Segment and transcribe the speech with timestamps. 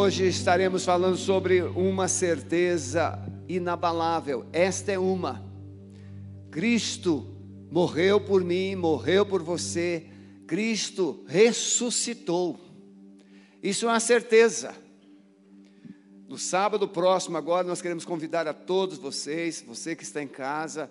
[0.00, 4.46] Hoje estaremos falando sobre uma certeza inabalável.
[4.52, 5.44] Esta é uma.
[6.52, 7.26] Cristo
[7.68, 10.06] morreu por mim, morreu por você.
[10.46, 12.60] Cristo ressuscitou.
[13.60, 14.72] Isso é uma certeza.
[16.28, 20.88] No sábado próximo, agora, nós queremos convidar a todos vocês, você que está em casa,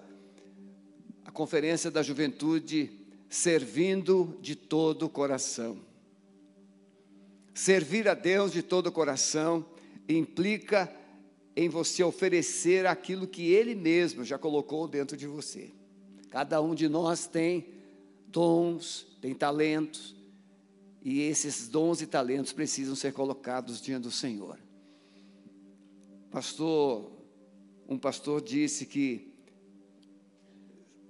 [1.24, 2.92] a Conferência da Juventude
[3.30, 5.87] Servindo de todo o Coração.
[7.58, 9.66] Servir a Deus de todo o coração
[10.08, 10.96] implica
[11.56, 15.72] em você oferecer aquilo que Ele mesmo já colocou dentro de você.
[16.30, 17.68] Cada um de nós tem
[18.28, 20.16] dons, tem talentos,
[21.02, 24.60] e esses dons e talentos precisam ser colocados diante do Senhor.
[26.30, 27.12] Pastor,
[27.90, 29.34] um pastor disse que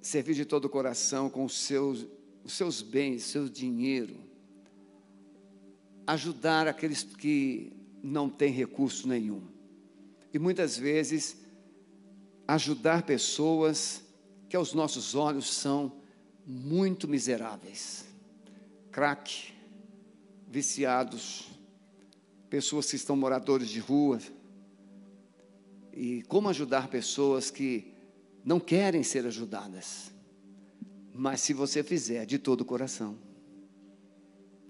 [0.01, 2.07] servir de todo o coração com os seus,
[2.41, 4.26] os seus bens, seu dinheiro,
[6.07, 9.43] ajudar aqueles que não têm recurso nenhum.
[10.33, 11.37] E muitas vezes
[12.47, 14.01] ajudar pessoas
[14.47, 15.91] que aos nossos olhos são
[16.45, 18.05] muito miseráveis.
[18.89, 19.53] Crack,
[20.47, 21.49] viciados,
[22.49, 24.19] pessoas que estão moradores de rua.
[25.91, 27.93] E como ajudar pessoas que
[28.45, 30.11] não querem ser ajudadas.
[31.13, 33.17] Mas se você fizer de todo o coração,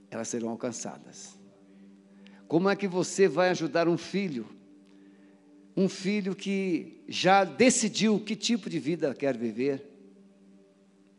[0.09, 1.36] elas serão alcançadas.
[2.47, 4.47] Como é que você vai ajudar um filho?
[5.75, 9.83] Um filho que já decidiu que tipo de vida quer viver,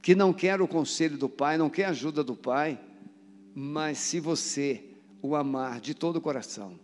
[0.01, 2.81] que não quer o conselho do pai, não quer a ajuda do pai,
[3.55, 4.85] mas se você
[5.20, 6.79] o amar de todo o coração,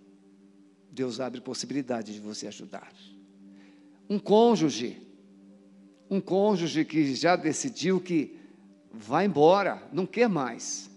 [0.90, 2.92] Deus abre possibilidade de você ajudar.
[4.08, 5.00] Um cônjuge,
[6.10, 8.36] um cônjuge que já decidiu que
[8.92, 10.90] vai embora, não quer mais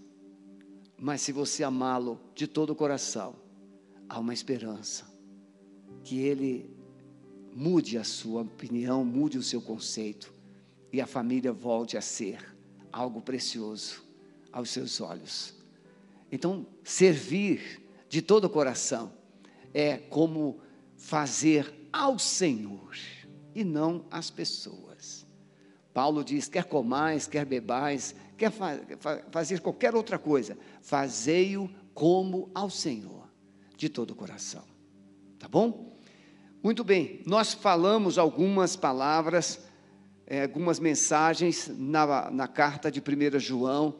[1.00, 3.36] mas se você amá-lo de todo o coração,
[4.10, 5.06] há uma esperança
[6.04, 6.70] que ele
[7.54, 10.34] mude a sua opinião, mude o seu conceito
[10.92, 12.56] e a família volte a ser
[12.92, 14.04] algo precioso
[14.52, 15.54] aos seus olhos.
[16.32, 19.12] Então, servir de todo o coração
[19.74, 20.60] é como
[20.96, 22.96] fazer ao Senhor
[23.54, 25.26] e não às pessoas.
[25.94, 28.80] Paulo diz: quer comais, quer bebais, quer fa
[29.32, 33.28] fazer qualquer outra coisa, fazei-o como ao Senhor,
[33.76, 34.64] de todo o coração.
[35.40, 35.98] Tá bom?
[36.64, 39.60] Muito bem, nós falamos algumas palavras,
[40.26, 43.96] é, algumas mensagens na, na carta de 1 João,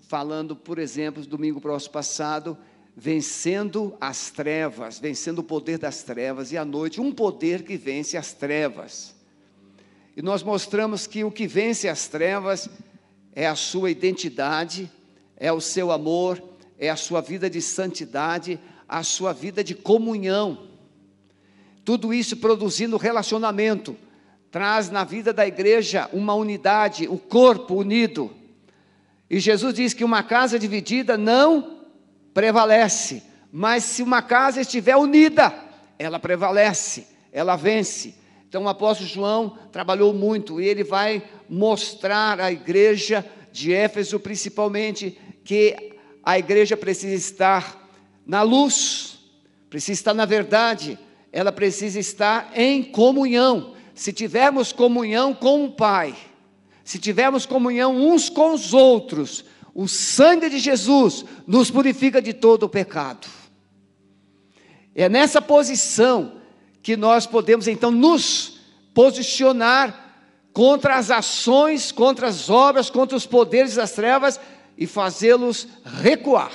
[0.00, 2.56] falando, por exemplo, domingo próximo passado,
[2.96, 8.16] vencendo as trevas, vencendo o poder das trevas, e à noite, um poder que vence
[8.16, 9.14] as trevas.
[10.16, 12.70] E nós mostramos que o que vence as trevas
[13.36, 14.90] é a sua identidade,
[15.36, 16.42] é o seu amor,
[16.78, 18.58] é a sua vida de santidade,
[18.88, 20.66] a sua vida de comunhão.
[21.84, 23.94] Tudo isso produzindo relacionamento,
[24.50, 28.34] traz na vida da igreja uma unidade, o corpo unido.
[29.28, 31.82] E Jesus diz que uma casa dividida não
[32.32, 33.22] prevalece,
[33.52, 35.54] mas se uma casa estiver unida,
[35.98, 38.14] ela prevalece, ela vence.
[38.48, 45.18] Então o apóstolo João trabalhou muito e ele vai mostrar à igreja de Éfeso, principalmente,
[45.44, 47.88] que a igreja precisa estar
[48.26, 49.18] na luz,
[49.70, 50.98] precisa estar na verdade,
[51.32, 53.74] ela precisa estar em comunhão.
[53.94, 56.14] Se tivermos comunhão com o Pai,
[56.84, 62.62] se tivermos comunhão uns com os outros, o sangue de Jesus nos purifica de todo
[62.62, 63.26] o pecado.
[64.94, 66.35] É nessa posição
[66.86, 68.60] que nós podemos então nos
[68.94, 70.14] posicionar
[70.52, 74.38] contra as ações, contra as obras, contra os poderes das trevas
[74.78, 76.52] e fazê-los recuar.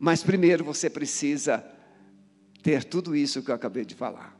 [0.00, 1.64] Mas primeiro você precisa
[2.60, 4.36] ter tudo isso que eu acabei de falar.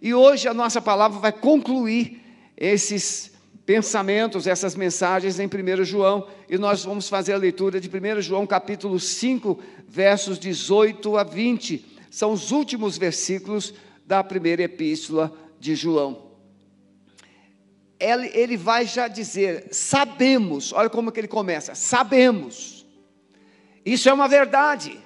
[0.00, 2.20] E hoje a nossa palavra vai concluir
[2.56, 3.30] esses
[3.64, 8.44] pensamentos, essas mensagens em 1 João, e nós vamos fazer a leitura de 1 João
[8.44, 9.56] capítulo 5,
[9.86, 11.91] versos 18 a 20.
[12.12, 13.74] São os últimos versículos
[14.06, 16.30] da primeira epístola de João
[18.02, 22.84] ele, ele vai já dizer: sabemos, olha como que ele começa: sabemos,
[23.86, 24.98] isso é uma verdade,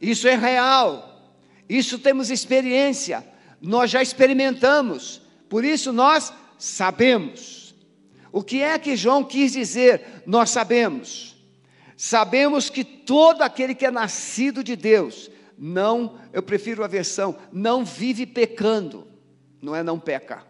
[0.00, 1.36] isso é real,
[1.68, 3.24] isso temos experiência,
[3.60, 7.74] nós já experimentamos, por isso nós sabemos.
[8.32, 10.22] O que é que João quis dizer?
[10.26, 11.36] Nós sabemos.
[11.96, 17.84] Sabemos que todo aquele que é nascido de Deus, não, eu prefiro a versão, não
[17.84, 19.06] vive pecando,
[19.60, 20.46] não é não peca.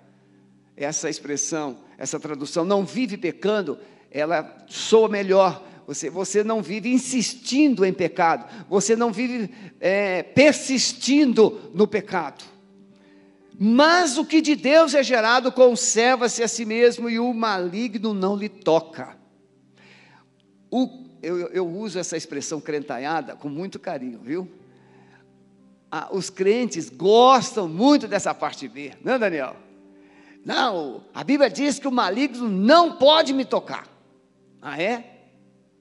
[0.77, 3.77] Essa expressão essa tradução, não vive pecando,
[4.11, 9.51] ela soa melhor, Você, você não vive insistindo em pecado, você não vive
[9.81, 12.45] é, persistindo no pecado.
[13.59, 18.37] Mas o que de Deus é gerado conserva-se a si mesmo e o maligno não
[18.37, 19.17] lhe toca.
[20.71, 24.47] O, eu, eu uso essa expressão crentalhada com muito carinho, viu?
[25.91, 29.57] Ah, os crentes gostam muito dessa parte B, não é, Daniel?
[30.45, 33.87] Não, a Bíblia diz que o maligno não pode me tocar.
[34.61, 35.19] Ah, é?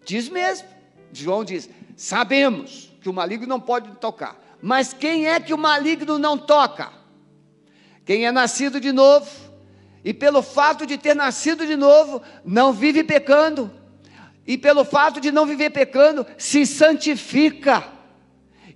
[0.06, 0.68] Diz mesmo.
[1.12, 4.38] João diz: Sabemos que o maligno não pode tocar.
[4.62, 6.92] Mas quem é que o maligno não toca?
[8.06, 9.30] Quem é nascido de novo,
[10.04, 13.71] e pelo fato de ter nascido de novo, não vive pecando,
[14.45, 17.96] e pelo fato de não viver pecando, se santifica.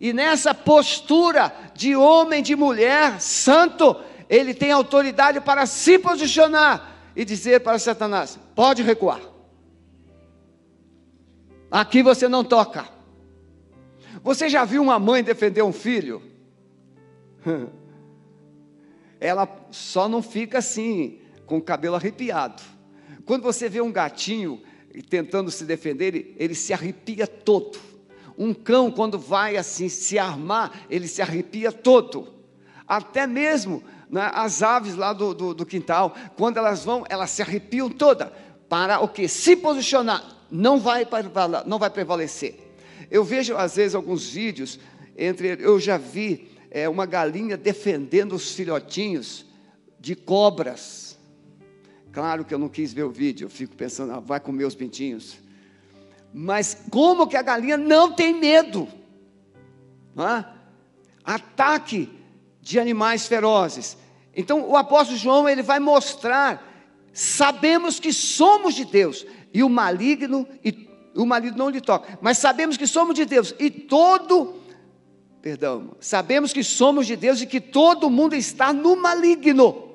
[0.01, 3.95] E nessa postura de homem, de mulher, santo,
[4.27, 9.21] ele tem autoridade para se posicionar e dizer para Satanás: pode recuar.
[11.69, 12.89] Aqui você não toca.
[14.24, 16.19] Você já viu uma mãe defender um filho?
[19.21, 22.63] Ela só não fica assim, com o cabelo arrepiado.
[23.24, 24.63] Quando você vê um gatinho
[25.12, 27.90] tentando se defender, ele, ele se arrepia todo.
[28.38, 32.28] Um cão, quando vai assim se armar, ele se arrepia todo.
[32.88, 37.42] Até mesmo né, as aves lá do, do, do quintal, quando elas vão, elas se
[37.42, 38.33] arrepiam toda.
[38.68, 39.28] Para o que?
[39.28, 41.07] Se posicionar não vai,
[41.66, 42.60] não vai prevalecer.
[43.10, 44.80] Eu vejo, às vezes, alguns vídeos,
[45.18, 49.45] entre eu já vi é, uma galinha defendendo os filhotinhos
[50.00, 51.18] de cobras.
[52.12, 54.75] Claro que eu não quis ver o vídeo, eu fico pensando, ah, vai comer os
[54.75, 55.38] pintinhos.
[56.33, 58.88] Mas como que a galinha não tem medo?
[60.16, 60.45] Não é?
[61.24, 62.10] Ataque
[62.62, 63.98] de animais ferozes.
[64.36, 66.63] Então o apóstolo João ele vai mostrar,
[67.12, 72.18] sabemos que somos de Deus, e o maligno, e o maligno não lhe toca.
[72.22, 74.56] Mas sabemos que somos de Deus e todo,
[75.42, 79.90] perdão, sabemos que somos de Deus e que todo mundo está no maligno.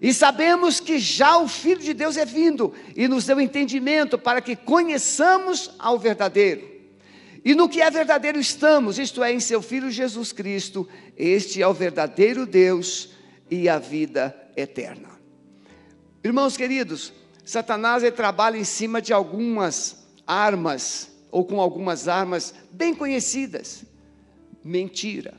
[0.00, 4.40] E sabemos que já o Filho de Deus é vindo e nos deu entendimento para
[4.40, 6.76] que conheçamos ao verdadeiro.
[7.44, 11.68] E no que é verdadeiro estamos, isto é, em seu Filho Jesus Cristo, este é
[11.68, 13.10] o verdadeiro Deus
[13.50, 15.10] e a vida eterna.
[16.24, 17.12] Irmãos queridos,
[17.44, 23.84] Satanás trabalha em cima de algumas armas, ou com algumas armas bem conhecidas:
[24.64, 25.34] mentira,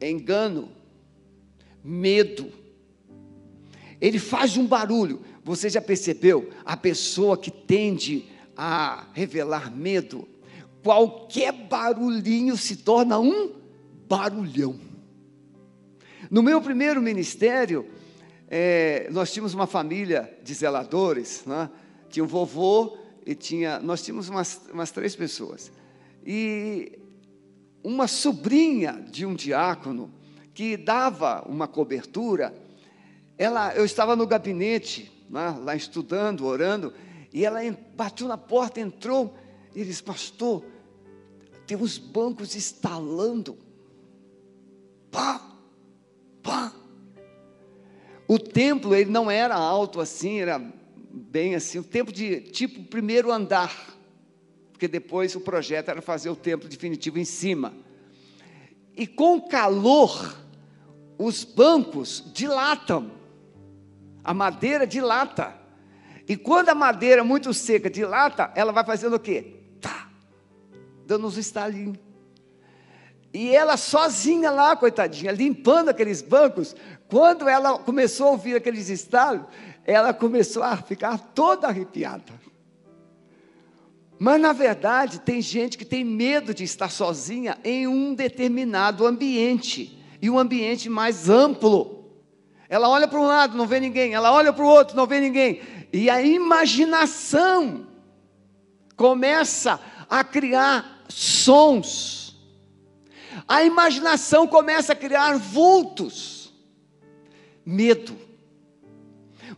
[0.00, 0.72] engano,
[1.84, 2.61] medo.
[4.02, 5.20] Ele faz um barulho.
[5.44, 6.50] Você já percebeu?
[6.64, 10.28] A pessoa que tende a revelar medo,
[10.82, 13.52] qualquer barulhinho se torna um
[14.08, 14.78] barulhão.
[16.28, 17.86] No meu primeiro ministério,
[18.48, 21.70] é, nós tínhamos uma família de zeladores, né?
[22.10, 25.70] tinha um vovô e tinha, nós tínhamos umas, umas três pessoas.
[26.26, 26.98] E
[27.84, 30.12] uma sobrinha de um diácono
[30.52, 32.52] que dava uma cobertura,
[33.38, 36.92] ela, eu estava no gabinete, né, lá estudando, orando,
[37.32, 37.60] e ela
[37.96, 39.34] bateu na porta, entrou,
[39.74, 40.64] e disse, pastor,
[41.66, 43.56] tem uns bancos estalando.
[45.10, 45.40] Pá,
[46.42, 46.72] pá.
[48.28, 50.58] O templo ele não era alto assim, era
[51.10, 53.96] bem assim, o templo de tipo primeiro andar,
[54.72, 57.74] porque depois o projeto era fazer o templo definitivo em cima.
[58.94, 60.36] E com calor,
[61.18, 63.10] os bancos dilatam,
[64.24, 65.54] a madeira dilata.
[66.28, 69.60] E quando a madeira é muito seca dilata, ela vai fazendo o quê?
[69.80, 70.08] Tá,
[71.06, 71.98] dando uns estalinhos.
[73.34, 76.76] E ela sozinha lá, coitadinha, limpando aqueles bancos,
[77.08, 79.46] quando ela começou a ouvir aqueles estalos,
[79.84, 82.32] ela começou a ficar toda arrepiada.
[84.18, 89.98] Mas na verdade, tem gente que tem medo de estar sozinha em um determinado ambiente,
[90.22, 92.01] e um ambiente mais amplo.
[92.72, 95.20] Ela olha para um lado, não vê ninguém, ela olha para o outro, não vê
[95.20, 95.60] ninguém,
[95.92, 97.86] e a imaginação
[98.96, 102.22] começa a criar sons
[103.46, 106.52] a imaginação começa a criar vultos,
[107.64, 108.16] medo.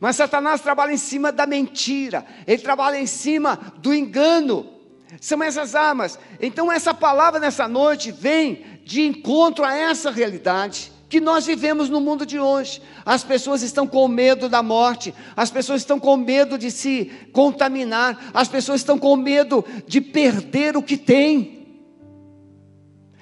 [0.01, 4.73] Mas Satanás trabalha em cima da mentira, ele trabalha em cima do engano.
[5.21, 6.19] São essas armas.
[6.41, 12.01] Então, essa palavra nessa noite vem de encontro a essa realidade que nós vivemos no
[12.01, 12.83] mundo de hoje.
[13.07, 18.33] As pessoas estão com medo da morte, as pessoas estão com medo de se contaminar,
[18.35, 21.55] as pessoas estão com medo de perder o que têm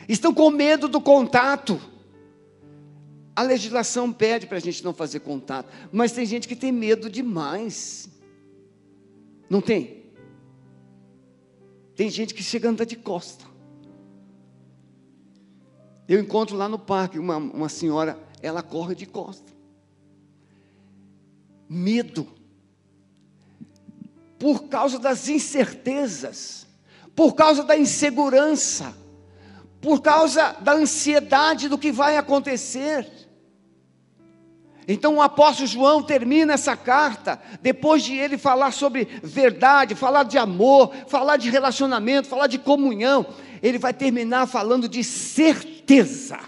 [0.09, 1.79] estão com medo do contato.
[3.37, 7.11] A legislação pede para a gente não fazer contato, mas tem gente que tem medo
[7.11, 8.09] demais.
[9.51, 10.03] Não tem?
[11.95, 13.52] Tem gente que chega a andar de costa.
[16.13, 19.51] Eu encontro lá no parque uma, uma senhora, ela corre de costa.
[21.67, 22.29] Medo.
[24.39, 26.67] Por causa das incertezas,
[27.17, 28.95] por causa da insegurança,
[29.81, 33.11] por causa da ansiedade do que vai acontecer.
[34.87, 40.39] Então o apóstolo João termina essa carta, depois de ele falar sobre verdade, falar de
[40.39, 43.27] amor, falar de relacionamento, falar de comunhão,
[43.63, 46.39] ele vai terminar falando de certeza.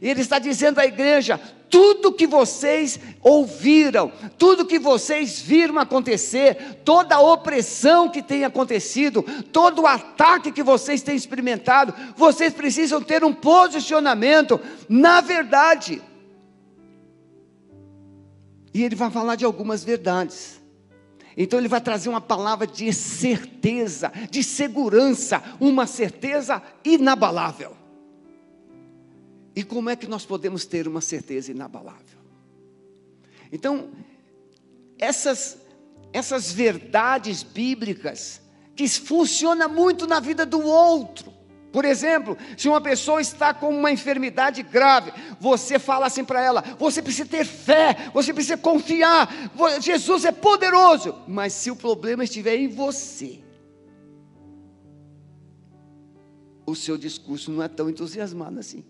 [0.00, 7.16] Ele está dizendo à igreja: tudo que vocês ouviram, tudo que vocês viram acontecer, toda
[7.16, 13.24] a opressão que tem acontecido, todo o ataque que vocês têm experimentado, vocês precisam ter
[13.24, 16.00] um posicionamento na verdade.
[18.78, 20.60] E ele vai falar de algumas verdades.
[21.36, 27.76] Então ele vai trazer uma palavra de certeza, de segurança, uma certeza inabalável.
[29.56, 32.20] E como é que nós podemos ter uma certeza inabalável?
[33.50, 33.90] Então,
[34.96, 35.58] essas,
[36.12, 38.40] essas verdades bíblicas,
[38.76, 41.34] que funcionam muito na vida do outro,
[41.72, 46.62] por exemplo, se uma pessoa está com uma enfermidade grave, você fala assim para ela:
[46.78, 49.28] você precisa ter fé, você precisa confiar,
[49.80, 51.14] Jesus é poderoso.
[51.26, 53.40] Mas se o problema estiver em você,
[56.64, 58.84] o seu discurso não é tão entusiasmado assim.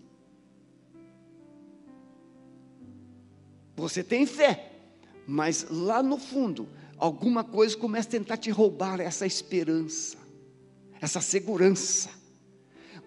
[3.75, 4.71] Você tem fé,
[5.25, 6.67] mas lá no fundo,
[6.97, 10.17] alguma coisa começa a tentar te roubar essa esperança,
[11.01, 12.18] essa segurança.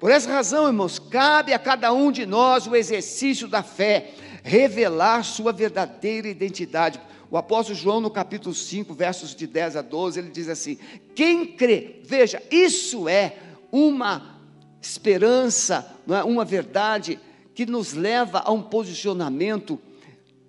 [0.03, 5.23] Por essa razão, irmãos, cabe a cada um de nós o exercício da fé, revelar
[5.23, 7.01] sua verdadeira identidade.
[7.31, 10.77] O apóstolo João, no capítulo 5, versos de 10 a 12, ele diz assim:
[11.15, 13.37] Quem crê, veja, isso é
[13.71, 14.41] uma
[14.81, 16.25] esperança, é?
[16.25, 17.21] uma verdade
[17.55, 19.79] que nos leva a um posicionamento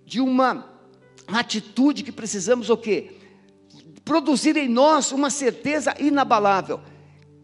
[0.04, 0.68] de uma
[1.28, 3.18] atitude que precisamos o quê?
[4.04, 6.80] Produzir em nós uma certeza inabalável.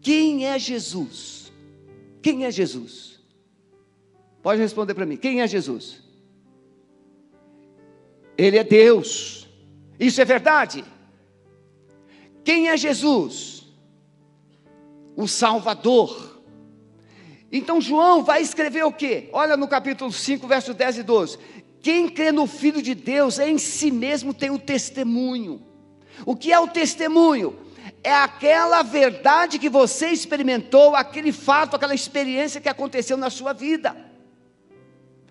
[0.02, 1.39] Quem é Jesus?
[2.22, 3.20] Quem é Jesus?
[4.42, 5.16] Pode responder para mim.
[5.16, 6.02] Quem é Jesus?
[8.36, 9.48] Ele é Deus.
[9.98, 10.84] Isso é verdade.
[12.42, 13.66] Quem é Jesus?
[15.14, 16.42] O Salvador.
[17.52, 19.28] Então João vai escrever o quê?
[19.32, 21.38] Olha no capítulo 5, versos 10 e 12.
[21.82, 25.62] Quem crê no Filho de Deus em si mesmo tem o testemunho.
[26.24, 27.56] O que é o testemunho?
[28.02, 33.96] É aquela verdade que você experimentou, aquele fato, aquela experiência que aconteceu na sua vida.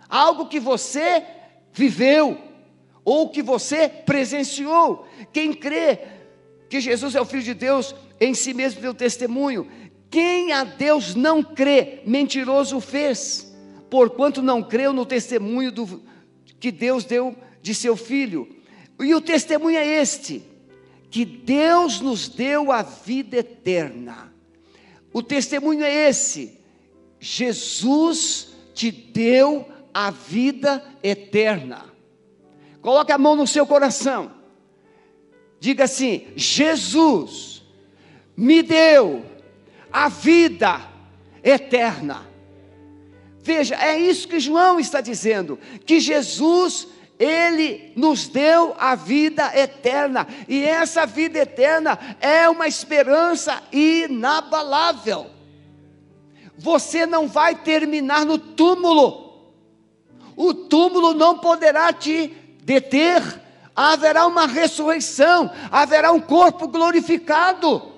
[0.08, 1.24] Algo que você
[1.74, 2.38] viveu,
[3.04, 5.08] ou que você presenciou.
[5.34, 6.00] Quem crê
[6.70, 9.68] que Jesus é o Filho de Deus, em si mesmo deu testemunho.
[10.12, 13.56] Quem a Deus não crê, mentiroso fez,
[13.90, 16.04] porquanto não creu no testemunho do,
[16.60, 18.48] que Deus deu de seu Filho.
[19.00, 20.44] E o testemunho é este:
[21.10, 24.34] que Deus nos deu a vida eterna.
[25.12, 26.60] O testemunho é esse:
[27.20, 31.86] Jesus te deu a vida eterna.
[32.82, 34.32] Coloque a mão no seu coração.
[35.60, 37.64] Diga assim: Jesus
[38.38, 39.26] me deu
[39.92, 40.80] a vida
[41.44, 42.28] eterna.
[43.42, 46.88] Veja, é isso que João está dizendo, que Jesus
[47.20, 55.28] ele nos deu a vida eterna, e essa vida eterna é uma esperança inabalável.
[56.58, 59.52] Você não vai terminar no túmulo,
[60.38, 62.34] o túmulo não poderá te
[62.64, 63.22] deter,
[63.76, 67.92] haverá uma ressurreição, haverá um corpo glorificado.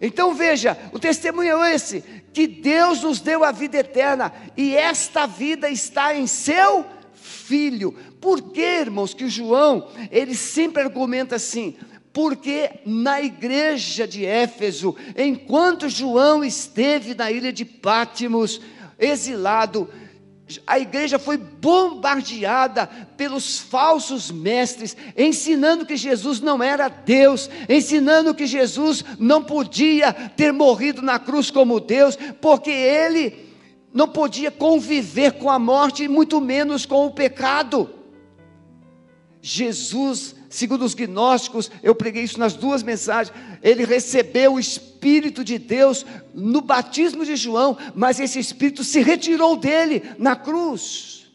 [0.00, 2.02] Então veja, o testemunho é esse:
[2.32, 6.86] que Deus nos deu a vida eterna, e esta vida está em seu
[7.48, 7.96] Filho.
[8.20, 11.76] Por que, irmãos, que o João, ele sempre argumenta assim?
[12.12, 18.60] Porque na igreja de Éfeso, enquanto João esteve na ilha de Pátimos,
[18.98, 19.88] exilado,
[20.66, 28.46] a igreja foi bombardeada pelos falsos mestres, ensinando que Jesus não era Deus, ensinando que
[28.46, 33.46] Jesus não podia ter morrido na cruz como Deus, porque ele
[33.92, 37.97] não podia conviver com a morte, muito menos com o pecado.
[39.50, 45.58] Jesus, segundo os gnósticos, eu preguei isso nas duas mensagens, ele recebeu o Espírito de
[45.58, 51.30] Deus no batismo de João, mas esse Espírito se retirou dele na cruz.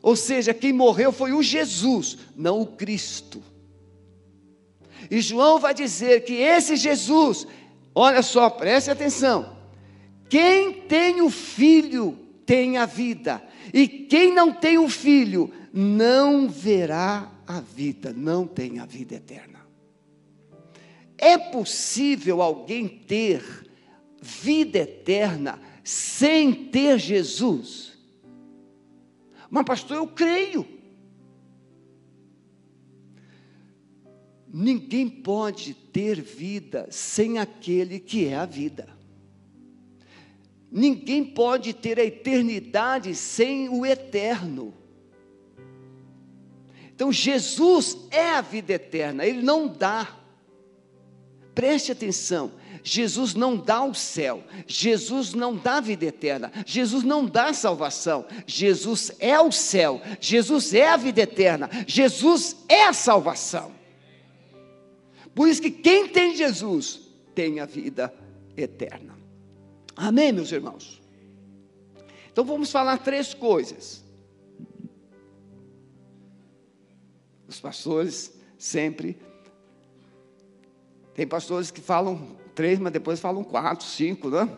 [0.00, 3.42] Ou seja, quem morreu foi o Jesus, não o Cristo.
[5.10, 7.46] E João vai dizer que esse Jesus,
[7.94, 9.54] olha só, preste atenção.
[10.30, 13.42] Quem tem o filho tem a vida,
[13.74, 19.60] e quem não tem o filho não verá a vida, não tem a vida eterna.
[21.16, 23.42] É possível alguém ter
[24.20, 27.98] vida eterna sem ter Jesus?
[29.50, 30.66] Mas, pastor, eu creio.
[34.52, 38.88] Ninguém pode ter vida sem aquele que é a vida.
[40.70, 44.79] Ninguém pode ter a eternidade sem o eterno.
[47.00, 50.18] Então, Jesus é a vida eterna, Ele não dá.
[51.54, 52.52] Preste atenção,
[52.84, 58.26] Jesus não dá o céu, Jesus não dá a vida eterna, Jesus não dá salvação,
[58.46, 63.72] Jesus é o céu, Jesus é a vida eterna, Jesus é a salvação.
[65.34, 67.00] Por isso que quem tem Jesus
[67.34, 68.12] tem a vida
[68.54, 69.16] eterna.
[69.96, 71.00] Amém, meus irmãos?
[72.30, 73.99] Então vamos falar três coisas.
[77.50, 79.18] Os pastores sempre.
[81.14, 84.48] Tem pastores que falam três, mas depois falam quatro, cinco, né?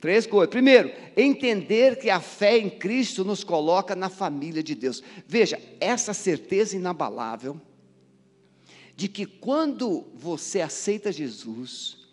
[0.00, 0.48] Três coisas.
[0.48, 5.02] Primeiro, entender que a fé em Cristo nos coloca na família de Deus.
[5.26, 7.60] Veja, essa certeza inabalável
[8.94, 12.06] de que quando você aceita Jesus,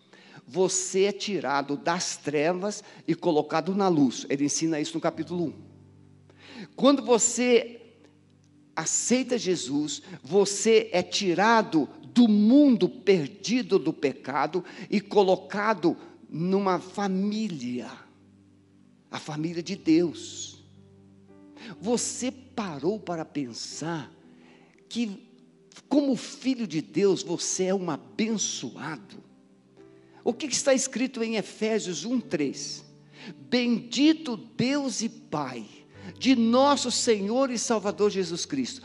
[0.44, 4.26] você é tirado das trevas e colocado na luz.
[4.28, 6.66] Ele ensina isso no capítulo 1.
[6.74, 7.79] Quando você
[8.74, 15.96] aceita Jesus, você é tirado do mundo perdido do pecado e colocado
[16.28, 17.90] numa família,
[19.10, 20.64] a família de Deus.
[21.80, 24.12] Você parou para pensar
[24.88, 25.28] que
[25.88, 29.22] como filho de Deus, você é um abençoado.
[30.22, 32.84] O que está escrito em Efésios 1:3?
[33.48, 35.79] Bendito Deus e Pai
[36.18, 38.82] de nosso Senhor e Salvador Jesus Cristo,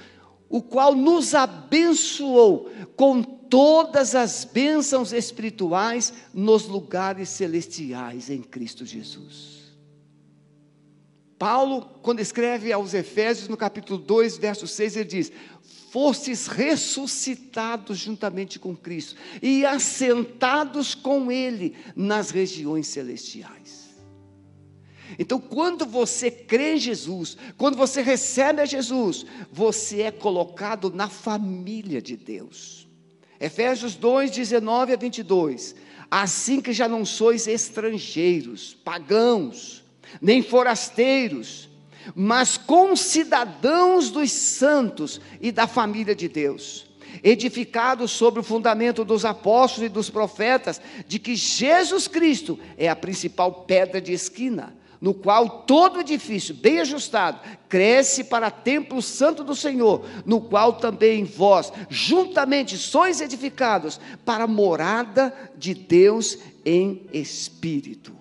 [0.50, 9.56] o qual nos abençoou com todas as bênçãos espirituais nos lugares celestiais em Cristo Jesus.
[11.38, 15.32] Paulo, quando escreve aos Efésios, no capítulo 2, verso 6, ele diz:
[15.96, 23.85] fostes ressuscitados juntamente com Cristo e assentados com Ele nas regiões celestiais.
[25.18, 31.08] Então, quando você crê em Jesus, quando você recebe a Jesus, você é colocado na
[31.08, 32.88] família de Deus.
[33.40, 35.76] Efésios 2, 19 a 22.
[36.10, 39.84] Assim que já não sois estrangeiros, pagãos,
[40.22, 41.70] nem forasteiros,
[42.14, 46.86] mas concidadãos dos santos e da família de Deus,
[47.24, 52.96] edificados sobre o fundamento dos apóstolos e dos profetas, de que Jesus Cristo é a
[52.96, 59.56] principal pedra de esquina, no qual todo edifício bem ajustado cresce para templo santo do
[59.56, 68.16] Senhor, no qual também vós juntamente sois edificados para a morada de Deus em espírito.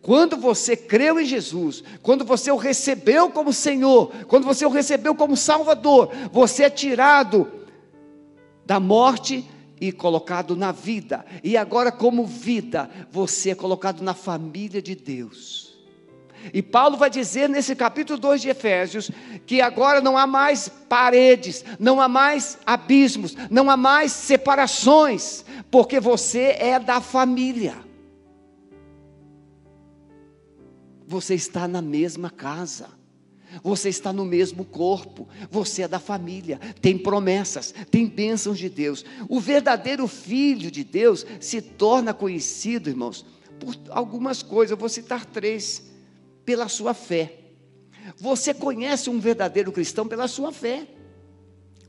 [0.00, 5.14] Quando você creu em Jesus, quando você o recebeu como Senhor, quando você o recebeu
[5.14, 7.50] como Salvador, você é tirado
[8.64, 9.44] da morte
[9.80, 11.24] e colocado na vida.
[11.42, 15.67] E agora, como vida, você é colocado na família de Deus.
[16.52, 19.10] E Paulo vai dizer nesse capítulo 2 de Efésios
[19.46, 26.00] que agora não há mais paredes, não há mais abismos, não há mais separações, porque
[26.00, 27.76] você é da família.
[31.06, 32.98] Você está na mesma casa.
[33.62, 39.04] Você está no mesmo corpo, você é da família, tem promessas, tem bênçãos de Deus.
[39.26, 43.24] O verdadeiro filho de Deus se torna conhecido, irmãos,
[43.58, 45.87] por algumas coisas, eu vou citar três:
[46.48, 47.34] pela sua fé.
[48.16, 50.86] Você conhece um verdadeiro cristão pela sua fé.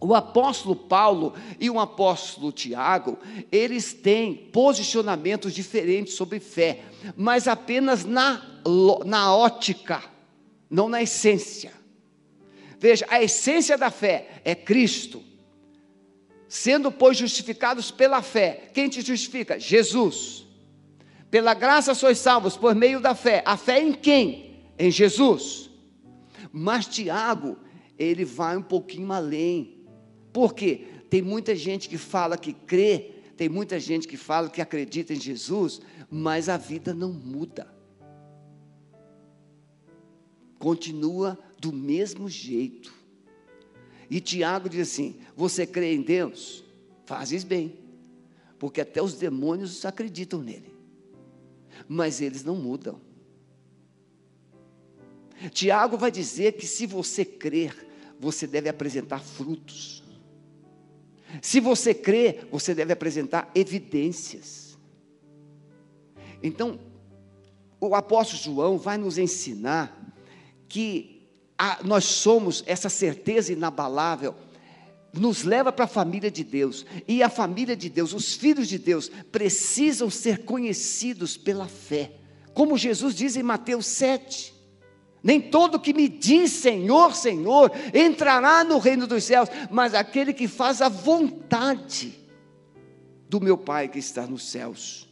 [0.01, 3.17] O apóstolo Paulo e o apóstolo Tiago,
[3.53, 6.81] eles têm posicionamentos diferentes sobre fé,
[7.15, 8.45] mas apenas na,
[9.05, 10.03] na ótica,
[10.69, 11.71] não na essência.
[12.77, 15.23] Veja, a essência da fé é Cristo.
[16.49, 19.57] Sendo, pois, justificados pela fé, quem te justifica?
[19.57, 20.45] Jesus.
[21.31, 23.41] Pela graça sois salvos por meio da fé.
[23.45, 24.48] A fé em quem?
[24.79, 25.69] Em Jesus.
[26.51, 27.57] Mas Tiago,
[27.97, 29.79] ele vai um pouquinho além
[30.31, 30.85] por quê?
[31.09, 35.19] Tem muita gente que fala que crê, tem muita gente que fala que acredita em
[35.19, 37.67] Jesus, mas a vida não muda.
[40.57, 42.93] Continua do mesmo jeito.
[44.09, 46.63] E Tiago diz assim: Você crê em Deus?
[47.05, 47.79] Fazes bem,
[48.59, 50.75] porque até os demônios acreditam nele,
[51.87, 53.01] mas eles não mudam.
[55.51, 57.87] Tiago vai dizer que se você crer,
[58.19, 60.03] você deve apresentar frutos.
[61.41, 64.77] Se você crê, você deve apresentar evidências.
[66.41, 66.79] Então,
[67.79, 69.95] o apóstolo João vai nos ensinar
[70.67, 74.35] que a, nós somos essa certeza inabalável,
[75.13, 78.77] nos leva para a família de Deus, e a família de Deus, os filhos de
[78.77, 82.11] Deus, precisam ser conhecidos pela fé,
[82.53, 84.58] como Jesus diz em Mateus 7.
[85.21, 90.47] Nem todo que me diz Senhor, Senhor, entrará no reino dos céus, mas aquele que
[90.47, 92.17] faz a vontade
[93.27, 95.07] do meu Pai que está nos céus.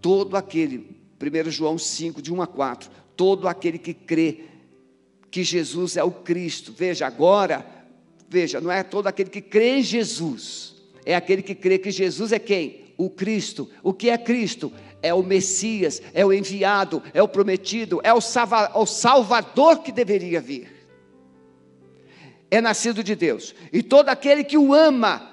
[0.00, 4.44] Todo aquele, 1 João 5, de 1 a 4, todo aquele que crê
[5.30, 7.66] que Jesus é o Cristo, veja, agora,
[8.28, 12.32] veja, não é todo aquele que crê em Jesus, é aquele que crê que Jesus
[12.32, 12.84] é quem?
[12.96, 13.68] O Cristo.
[13.82, 14.72] O que é Cristo?
[15.06, 19.92] É o Messias, é o enviado, é o prometido, é o, salva, o Salvador que
[19.92, 20.74] deveria vir.
[22.50, 25.30] É nascido de Deus, e todo aquele que o ama,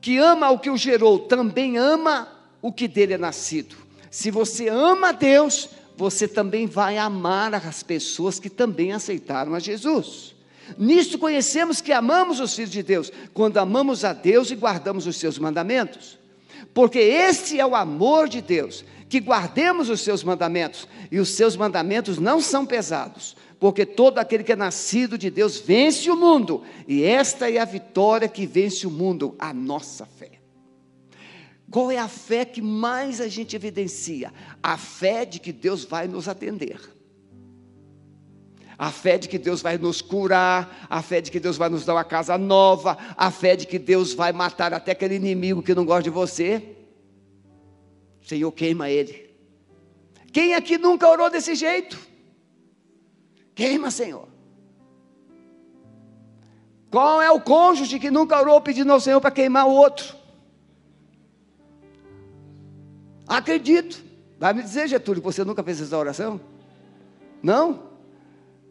[0.00, 2.28] que ama o que o gerou, também ama
[2.60, 3.76] o que dele é nascido.
[4.10, 10.34] Se você ama Deus, você também vai amar as pessoas que também aceitaram a Jesus.
[10.76, 15.16] Nisto conhecemos que amamos os filhos de Deus, quando amamos a Deus e guardamos os
[15.16, 16.17] seus mandamentos
[16.72, 21.56] porque este é o amor de Deus, que guardemos os seus mandamentos, e os seus
[21.56, 26.62] mandamentos não são pesados, porque todo aquele que é nascido de Deus vence o mundo,
[26.86, 30.32] e esta é a vitória que vence o mundo, a nossa fé.
[31.70, 34.32] Qual é a fé que mais a gente evidencia?
[34.62, 36.80] A fé de que Deus vai nos atender.
[38.78, 41.84] A fé de que Deus vai nos curar, a fé de que Deus vai nos
[41.84, 45.74] dar uma casa nova, a fé de que Deus vai matar até aquele inimigo que
[45.74, 46.76] não gosta de você.
[48.22, 49.34] Senhor, queima ele.
[50.32, 51.98] Quem aqui nunca orou desse jeito?
[53.54, 54.28] Queima, Senhor.
[56.90, 60.16] Qual é o cônjuge que nunca orou pedindo ao Senhor para queimar o outro?
[63.26, 64.02] Acredito.
[64.38, 66.40] Vai me dizer, Getúlio, que você nunca fez essa oração?
[67.42, 67.87] Não?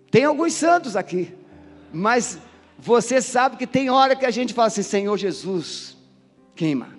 [0.10, 1.34] Tem alguns santos aqui,
[1.92, 2.40] mas
[2.78, 5.98] você sabe que tem hora que a gente fala assim: Senhor Jesus,
[6.56, 6.96] queima.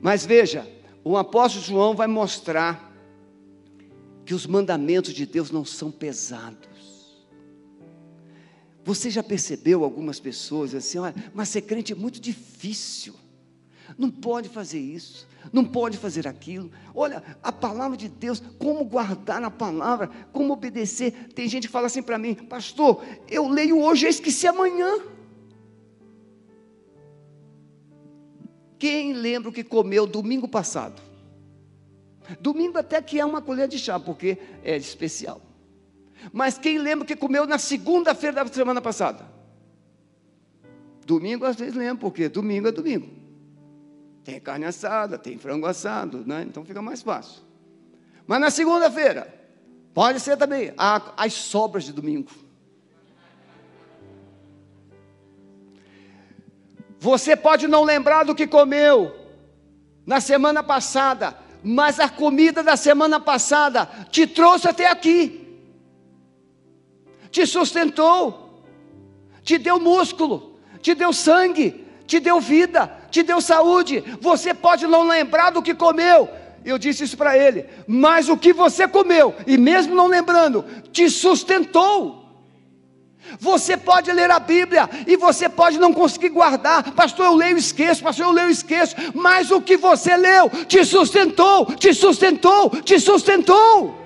[0.00, 0.66] Mas veja,
[1.04, 2.90] o apóstolo João vai mostrar
[4.24, 6.70] que os mandamentos de Deus não são pesados.
[8.84, 13.14] Você já percebeu algumas pessoas assim, olha, mas ser crente é muito difícil.
[13.98, 16.70] Não pode fazer isso não pode fazer aquilo.
[16.94, 21.28] Olha, a palavra de Deus, como guardar a palavra, como obedecer.
[21.34, 24.98] Tem gente que fala assim para mim, pastor, eu leio hoje e esqueci amanhã.
[28.78, 31.02] Quem lembra o que comeu domingo passado?
[32.40, 35.40] Domingo até que é uma colher de chá, porque é especial.
[36.32, 39.26] Mas quem lembra o que comeu na segunda-feira da semana passada?
[41.04, 43.19] Domingo às vezes lembra, porque domingo é domingo.
[44.30, 46.44] Tem carne assada, tem frango assado, né?
[46.46, 47.42] então fica mais fácil.
[48.28, 49.26] Mas na segunda-feira,
[49.92, 52.30] pode ser também as sobras de domingo.
[57.00, 59.12] Você pode não lembrar do que comeu
[60.06, 65.58] na semana passada, mas a comida da semana passada te trouxe até aqui,
[67.32, 68.62] te sustentou,
[69.42, 74.04] te deu músculo, te deu sangue, te deu vida, te deu saúde.
[74.20, 76.28] Você pode não lembrar do que comeu.
[76.64, 81.08] Eu disse isso para ele, mas o que você comeu, e mesmo não lembrando, te
[81.08, 82.20] sustentou.
[83.38, 87.26] Você pode ler a Bíblia e você pode não conseguir guardar, pastor.
[87.26, 88.26] Eu leio e esqueço, pastor.
[88.26, 93.98] Eu leio e esqueço, mas o que você leu te sustentou, te sustentou, te sustentou.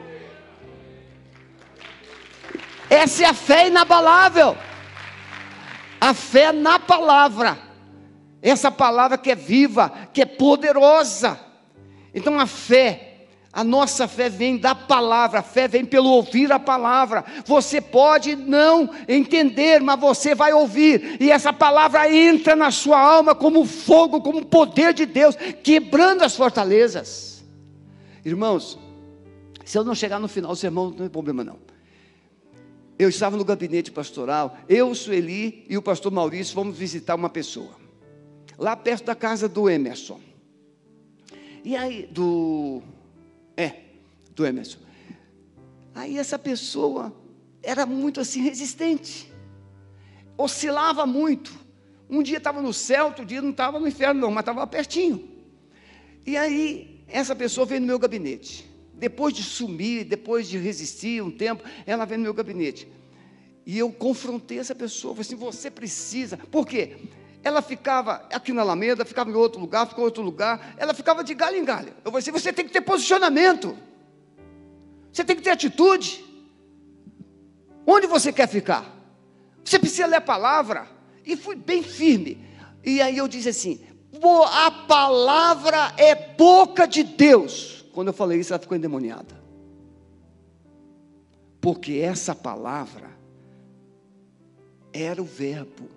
[2.91, 4.57] Essa é a fé inabalável,
[6.01, 7.59] a fé na palavra.
[8.45, 11.41] Essa palavra que é viva, que é poderosa.
[12.15, 16.59] Então a fé, a nossa fé vem da palavra, a fé vem pelo ouvir a
[16.59, 17.25] palavra.
[17.47, 23.35] Você pode não entender, mas você vai ouvir, e essa palavra entra na sua alma
[23.35, 27.43] como fogo, como poder de Deus, quebrando as fortalezas.
[28.27, 28.79] Irmãos,
[29.65, 31.57] se eu não chegar no final do sermão, não tem problema não.
[32.99, 37.84] Eu estava no gabinete pastoral, eu, Sueli e o pastor Maurício fomos visitar uma pessoa
[38.59, 40.21] lá perto da casa do Emerson.
[41.65, 42.83] E aí, do.
[43.57, 43.75] É,
[44.35, 44.79] do Emerson.
[45.95, 47.15] Aí essa pessoa
[47.63, 49.33] era muito assim resistente.
[50.37, 51.53] oscilava muito.
[52.11, 55.29] Um dia estava no céu, outro dia não estava no inferno, não, mas estava pertinho.
[56.27, 58.69] E aí, essa pessoa veio no meu gabinete.
[58.95, 62.87] Depois de sumir, depois de resistir um tempo, ela veio no meu gabinete.
[63.67, 66.37] E eu confrontei essa pessoa, falei assim: você precisa.
[66.37, 66.97] Por quê?
[67.45, 71.23] Ela ficava aqui na Alameda, ficava em outro lugar, ficou em outro lugar, ela ficava
[71.23, 71.93] de galho em galho.
[72.03, 73.77] Eu falei assim: você tem que ter posicionamento,
[75.13, 76.25] você tem que ter atitude.
[77.87, 78.91] Onde você quer ficar?
[79.63, 80.89] Você precisa ler a palavra.
[81.27, 82.43] E fui bem firme.
[82.83, 83.81] E aí eu disse assim:
[84.51, 87.85] a palavra é boca de Deus.
[87.93, 89.43] Quando eu falei isso, ela ficou endemoniada.
[91.61, 93.11] Porque essa palavra
[94.93, 95.94] era o Verbo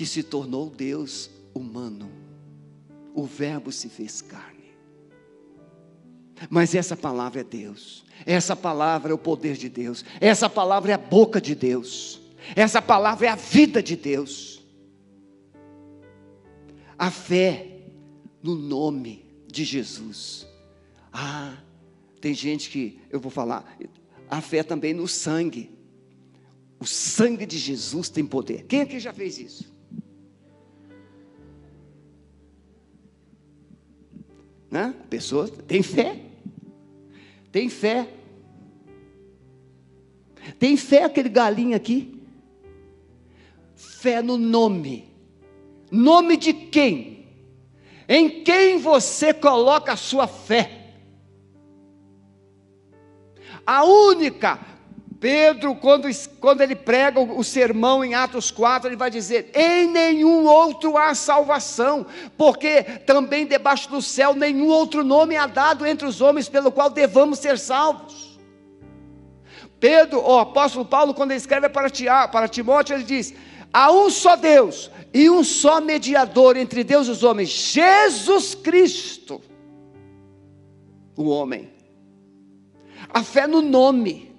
[0.00, 2.10] que se tornou Deus humano.
[3.14, 4.72] O Verbo se fez carne.
[6.48, 8.02] Mas essa palavra é Deus.
[8.24, 10.02] Essa palavra é o poder de Deus.
[10.18, 12.18] Essa palavra é a boca de Deus.
[12.56, 14.64] Essa palavra é a vida de Deus.
[16.98, 17.82] A fé
[18.42, 20.46] no nome de Jesus.
[21.12, 21.58] Ah,
[22.22, 23.76] tem gente que eu vou falar,
[24.30, 25.70] a fé também no sangue.
[26.78, 28.64] O sangue de Jesus tem poder.
[28.64, 29.69] Quem aqui já fez isso?
[34.70, 34.94] Né?
[35.08, 36.20] Pessoa tem fé.
[37.50, 38.08] Tem fé.
[40.58, 42.22] Tem fé aquele galinho aqui?
[43.74, 45.08] Fé no nome.
[45.90, 47.26] Nome de quem?
[48.08, 50.94] Em quem você coloca a sua fé?
[53.66, 54.58] A única
[55.20, 56.08] Pedro, quando,
[56.40, 60.96] quando ele prega o, o, sermão em Atos 4, ele vai dizer: em nenhum outro
[60.96, 62.06] há salvação,
[62.38, 66.88] porque também debaixo do céu nenhum outro nome há dado entre os homens pelo qual
[66.88, 68.40] devamos ser salvos.
[69.78, 71.90] Pedro, o apóstolo Paulo, quando ele escreve para,
[72.28, 73.34] para Timóteo, ele diz:
[73.70, 79.42] há um só Deus e um só mediador entre Deus e os homens, Jesus Cristo,
[81.14, 81.70] o homem.
[83.12, 84.29] A fé no nome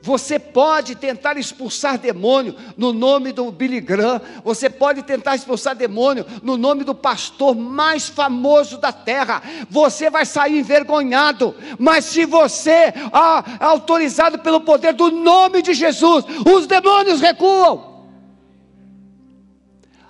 [0.00, 6.24] Você pode tentar expulsar demônio no nome do Billy Graham, você pode tentar expulsar demônio
[6.42, 9.42] no nome do pastor mais famoso da terra.
[9.68, 15.74] Você vai sair envergonhado, mas se você ah, é autorizado pelo poder do nome de
[15.74, 17.98] Jesus, os demônios recuam.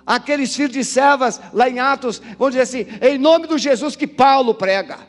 [0.05, 4.07] Aqueles filhos de servas lá em Atos vão dizer assim: em nome do Jesus que
[4.07, 4.99] Paulo prega.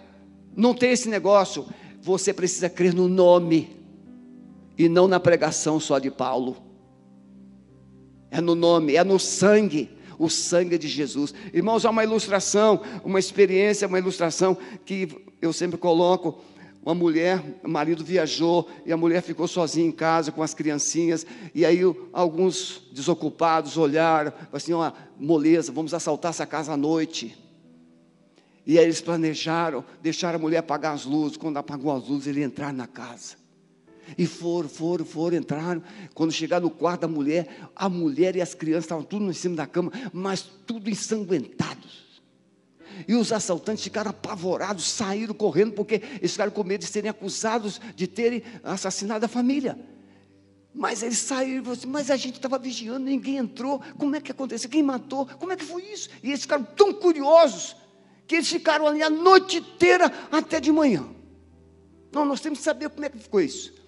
[0.57, 1.67] Não tem esse negócio.
[2.03, 3.80] Você precisa crer no nome
[4.81, 6.57] e não na pregação só de Paulo.
[8.31, 11.35] É no nome, é no sangue, o sangue de Jesus.
[11.53, 15.07] Irmãos, há uma ilustração, uma experiência, uma ilustração que
[15.43, 16.41] eu sempre coloco.
[16.83, 21.27] Uma mulher, o marido viajou e a mulher ficou sozinha em casa com as criancinhas.
[21.55, 27.37] E aí alguns desocupados olharam, assim: ó, moleza, vamos assaltar essa casa à noite.
[28.67, 31.37] E aí eles planejaram, deixaram a mulher apagar as luzes.
[31.37, 33.40] Quando apagou as luzes, ele entrar na casa.
[34.17, 35.83] E foram, foram, foram, entraram.
[36.15, 39.57] Quando chegaram no quarto da mulher, a mulher e as crianças estavam tudo em cima
[39.57, 42.11] da cama, mas tudo ensanguentados.
[43.07, 47.81] E os assaltantes ficaram apavorados, saíram correndo, porque eles ficaram com medo de serem acusados
[47.95, 49.79] de terem assassinado a família.
[50.75, 53.81] Mas eles saíram e assim, mas a gente estava vigiando, ninguém entrou.
[53.99, 54.71] Como é que aconteceu?
[54.71, 55.27] Quem matou?
[55.27, 56.09] Como é que foi isso?
[56.23, 57.77] E eles ficaram tão curiosos
[58.27, 61.05] que eles ficaram ali a noite inteira até de manhã.
[62.13, 63.80] Não, nós temos que saber como é que ficou isso.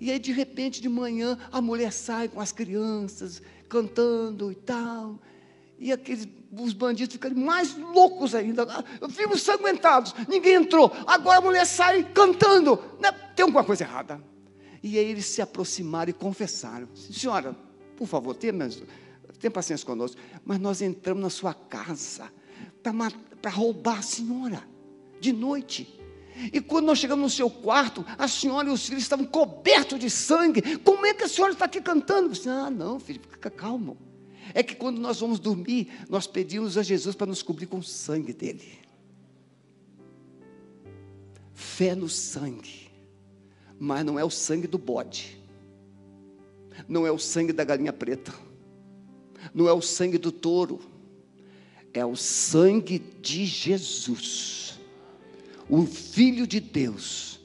[0.00, 5.18] E aí, de repente, de manhã, a mulher sai com as crianças, cantando e tal.
[5.78, 8.66] E aqueles, os bandidos ficam mais loucos ainda.
[9.08, 10.92] Vimos sanguentados, ninguém entrou.
[11.06, 12.80] Agora a mulher sai cantando.
[13.00, 13.10] Né?
[13.34, 14.22] Tem alguma coisa errada.
[14.82, 17.56] E aí eles se aproximaram e confessaram: Senhora,
[17.96, 18.68] por favor, tenha,
[19.38, 20.20] tenha paciência conosco.
[20.44, 22.30] Mas nós entramos na sua casa
[23.42, 24.62] para roubar a senhora,
[25.20, 25.97] de noite.
[26.52, 30.08] E quando nós chegamos no seu quarto, a senhora e os filhos estavam cobertos de
[30.08, 30.78] sangue.
[30.78, 32.32] Como é que a senhora está aqui cantando?
[32.48, 33.96] Ah, não, filho, fica calmo.
[34.54, 37.82] É que quando nós vamos dormir, nós pedimos a Jesus para nos cobrir com o
[37.82, 38.78] sangue dele.
[41.52, 42.88] Fé no sangue,
[43.78, 45.40] mas não é o sangue do bode,
[46.88, 48.32] não é o sangue da galinha preta,
[49.52, 50.80] não é o sangue do touro,
[51.92, 54.67] é o sangue de Jesus
[55.68, 57.40] o Filho de Deus,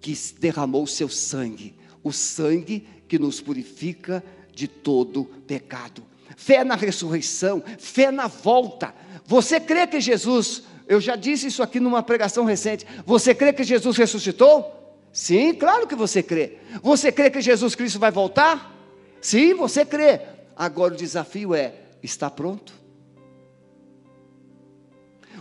[0.00, 6.02] que derramou seu sangue, o sangue que nos purifica de todo pecado.
[6.36, 8.94] Fé na ressurreição, fé na volta.
[9.26, 13.64] Você crê que Jesus, eu já disse isso aqui numa pregação recente, você crê que
[13.64, 14.78] Jesus ressuscitou?
[15.12, 16.58] Sim, claro que você crê.
[16.82, 18.74] Você crê que Jesus Cristo vai voltar?
[19.20, 20.20] Sim, você crê.
[20.56, 22.81] Agora o desafio é: está pronto?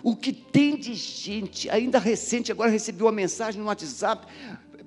[0.04, 4.26] O que tem de gente, ainda recente, agora recebi uma mensagem no WhatsApp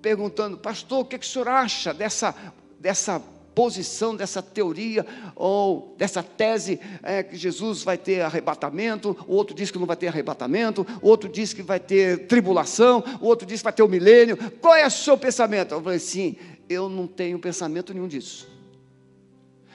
[0.02, 2.34] perguntando, pastor, o que, que o senhor acha dessa,
[2.78, 3.22] dessa
[3.54, 9.70] posição, dessa teoria ou dessa tese é, que Jesus vai ter arrebatamento, o outro diz
[9.70, 13.60] que não vai ter arrebatamento, o outro diz que vai ter tribulação, o outro diz
[13.60, 14.36] que vai ter o milênio.
[14.60, 15.72] Qual é o seu pensamento?
[15.72, 16.36] Eu falei assim:
[16.68, 18.48] eu não tenho pensamento nenhum disso.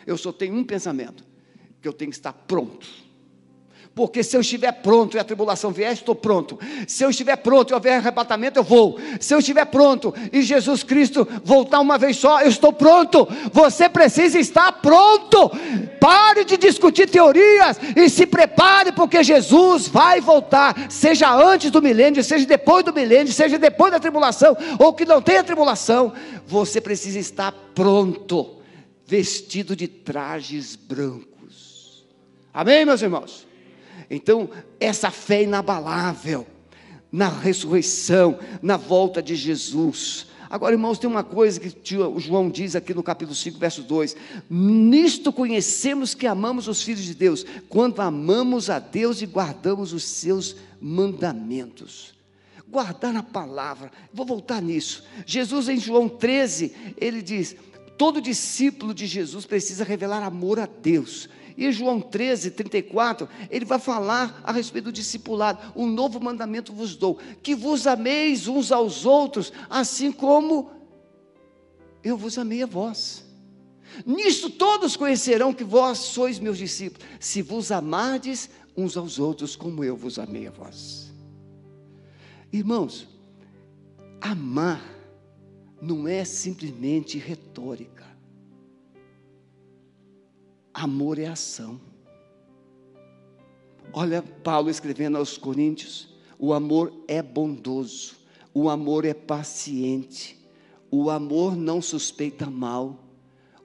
[0.05, 1.23] Eu só tenho um pensamento:
[1.81, 3.08] que eu tenho que estar pronto
[3.93, 6.57] porque se eu estiver pronto e a tribulação vier, estou pronto.
[6.87, 8.97] Se eu estiver pronto e houver arrebatamento, eu vou.
[9.19, 13.27] Se eu estiver pronto e Jesus Cristo voltar uma vez só, eu estou pronto.
[13.51, 15.51] Você precisa estar pronto.
[15.99, 22.23] Pare de discutir teorias e se prepare, porque Jesus vai voltar, seja antes do milênio,
[22.23, 26.13] seja depois do milênio, seja depois da tribulação, ou que não tenha tribulação.
[26.47, 28.61] Você precisa estar pronto,
[29.05, 32.05] vestido de trajes brancos.
[32.53, 33.48] Amém, meus irmãos?
[34.09, 36.45] Então, essa fé inabalável
[37.11, 40.27] na ressurreição, na volta de Jesus.
[40.49, 44.15] Agora, irmãos, tem uma coisa que o João diz aqui no capítulo 5, verso 2:
[44.49, 50.03] Nisto conhecemos que amamos os filhos de Deus, quando amamos a Deus e guardamos os
[50.03, 52.15] seus mandamentos.
[52.67, 55.03] Guardar a palavra, vou voltar nisso.
[55.25, 57.55] Jesus, em João 13, ele diz:
[57.97, 61.29] todo discípulo de Jesus precisa revelar amor a Deus.
[61.59, 65.73] E João 13, 34, ele vai falar a respeito do discipulado.
[65.75, 70.71] Um novo mandamento vos dou: que vos ameis uns aos outros, assim como
[72.01, 73.25] eu vos amei a vós.
[74.05, 79.83] Nisto todos conhecerão que vós sois meus discípulos, se vos amardes uns aos outros, como
[79.83, 81.11] eu vos amei a vós.
[82.53, 83.05] Irmãos,
[84.21, 84.81] amar
[85.81, 87.98] não é simplesmente retórica.
[90.79, 91.77] Amor é ação.
[93.91, 96.07] Olha Paulo escrevendo aos Coríntios:
[96.39, 98.15] o amor é bondoso,
[98.53, 100.39] o amor é paciente,
[100.89, 102.97] o amor não suspeita mal,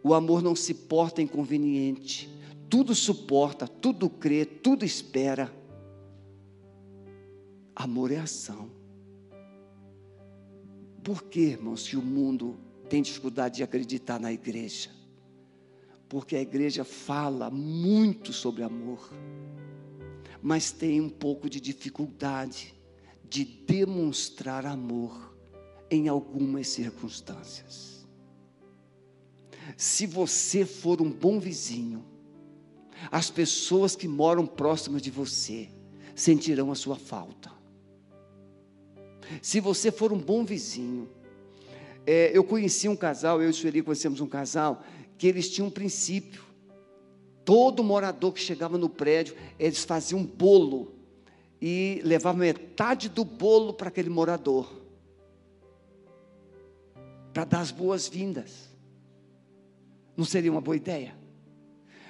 [0.02, 2.28] o amor não se porta inconveniente,
[2.68, 5.54] tudo suporta, tudo crê, tudo espera.
[7.76, 8.68] Amor é ação.
[11.04, 12.56] Por que, irmãos, que o mundo
[12.88, 15.03] tem dificuldade de acreditar na igreja?
[16.08, 19.10] Porque a igreja fala muito sobre amor,
[20.42, 22.74] mas tem um pouco de dificuldade
[23.28, 25.36] de demonstrar amor
[25.90, 28.06] em algumas circunstâncias.
[29.76, 32.04] Se você for um bom vizinho,
[33.10, 35.68] as pessoas que moram próximas de você
[36.14, 37.50] sentirão a sua falta.
[39.42, 41.08] Se você for um bom vizinho,
[42.06, 44.84] é, eu conheci um casal, eu e Sueli conhecemos um casal
[45.18, 46.42] que eles tinham um princípio.
[47.44, 50.94] Todo morador que chegava no prédio, eles faziam um bolo
[51.60, 54.70] e levavam metade do bolo para aquele morador,
[57.32, 58.70] para dar as boas-vindas.
[60.16, 61.16] Não seria uma boa ideia?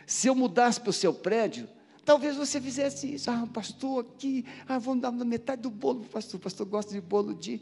[0.07, 1.69] Se eu mudasse para o seu prédio,
[2.05, 3.31] talvez você fizesse isso.
[3.31, 6.39] Ah, pastor, aqui, ah, vamos dar metade do bolo para o pastor.
[6.39, 7.61] O pastor gosta de bolo de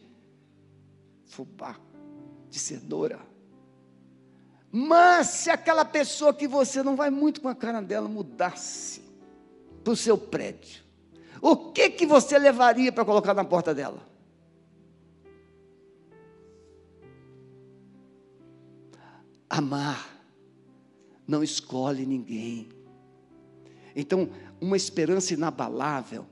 [1.25, 1.79] fubá,
[2.51, 3.32] de cenoura.
[4.75, 9.03] Mas se aquela pessoa que você não vai muito com a cara dela mudasse
[9.85, 10.83] para o seu prédio,
[11.43, 14.01] o que que você levaria para colocar na porta dela?
[19.51, 20.09] Amar
[21.29, 22.71] não escolhe ninguém.
[23.95, 26.27] Então, uma esperança inabalável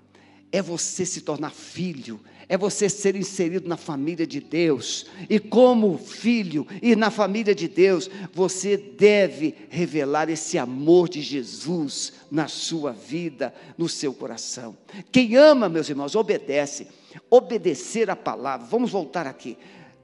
[0.50, 2.18] é você se tornar filho,
[2.50, 5.06] é você ser inserido na família de Deus.
[5.28, 12.12] E como filho e na família de Deus, você deve revelar esse amor de Jesus
[12.28, 14.76] na sua vida, no seu coração.
[15.12, 16.88] Quem ama, meus irmãos, obedece.
[17.30, 18.66] Obedecer a palavra.
[18.66, 19.56] Vamos voltar aqui.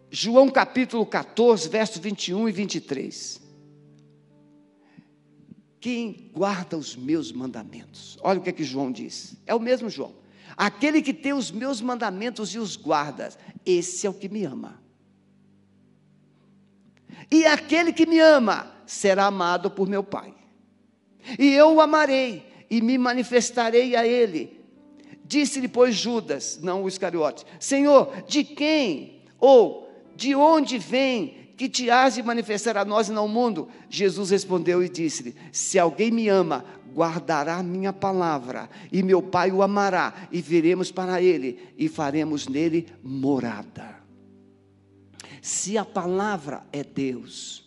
[0.09, 3.41] João capítulo 14, versos 21 e 23.
[5.81, 8.17] Quem guarda os meus mandamentos?
[8.23, 9.37] Olha o que é que João diz.
[9.45, 10.26] É o mesmo João.
[10.57, 13.31] Aquele que tem os meus mandamentos e os guarda,
[13.65, 14.81] esse é o que me ama.
[17.31, 20.35] E aquele que me ama será amado por meu Pai.
[21.39, 24.61] E eu o amarei e me manifestarei a ele.
[25.25, 31.91] Disse-lhe, pois, Judas, não o Iscariote: Senhor, de quem ou de onde vem que te
[31.91, 33.69] has de manifestar a nós e não ao mundo?
[33.91, 36.65] Jesus respondeu e disse-lhe: Se alguém me ama,
[36.97, 42.87] guardará minha palavra, e meu Pai o amará, e viremos para ele, e faremos nele
[43.03, 43.97] morada.
[45.43, 47.63] Se a palavra é Deus,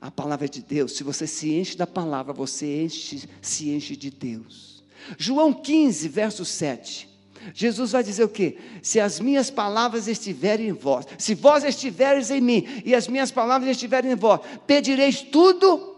[0.00, 3.94] a palavra é de Deus, se você se enche da palavra, você enche, se enche
[3.94, 4.82] de Deus.
[5.16, 7.08] João 15, verso 7.
[7.54, 8.58] Jesus vai dizer o quê?
[8.82, 13.30] Se as minhas palavras estiverem em vós, se vós estiveres em mim e as minhas
[13.30, 15.93] palavras estiverem em vós, pedireis tudo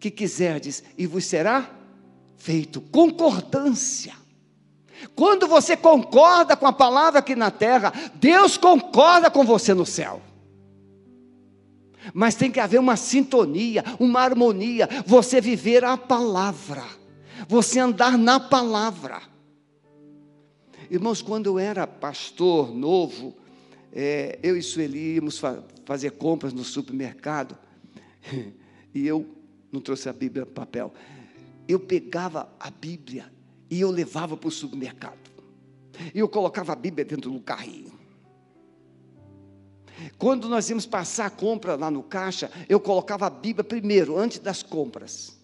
[0.00, 1.70] que quiserdes e vos será
[2.38, 2.80] feito.
[2.80, 4.14] Concordância.
[5.14, 10.22] Quando você concorda com a palavra aqui na terra, Deus concorda com você no céu.
[12.14, 16.84] Mas tem que haver uma sintonia, uma harmonia, você viver a palavra,
[17.46, 19.20] você andar na palavra.
[20.90, 23.36] Irmãos, quando eu era pastor novo,
[23.92, 27.58] é, eu e Sueli íamos fa fazer compras no supermercado,
[28.94, 29.26] e eu
[29.72, 30.92] não trouxe a Bíblia papel,
[31.68, 33.32] eu pegava a Bíblia
[33.70, 35.30] e eu levava para o supermercado.
[36.14, 37.92] E eu colocava a Bíblia dentro do carrinho.
[40.18, 44.38] Quando nós íamos passar a compra lá no caixa, eu colocava a Bíblia primeiro, antes
[44.38, 45.38] das compras.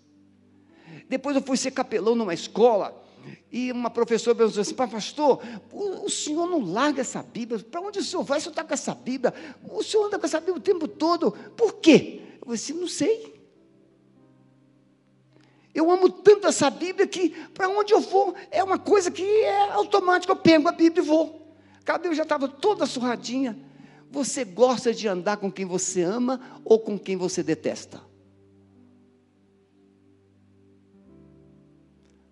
[1.09, 3.05] Depois eu fui ser capelão numa escola,
[3.51, 7.59] e uma professora perguntou assim: Pastor, o, senhor não larga essa Bíblia?
[7.59, 8.39] Para onde o senhor vai?
[8.39, 9.35] O senhor está com essa Bíblia?
[9.69, 11.33] O senhor anda com essa Bíblia o tempo todo.
[11.57, 12.21] Por quê?
[12.41, 13.36] Eu falei assim: Não sei.
[15.77, 19.73] Eu amo tanto essa Bíblia que para onde eu vou é uma coisa que é
[19.73, 20.33] automática.
[20.33, 21.55] Eu pego a Bíblia e vou.
[21.87, 23.55] A Bíblia já estava toda surradinha.
[24.11, 28.01] Você gosta de andar com quem você ama ou com quem você detesta?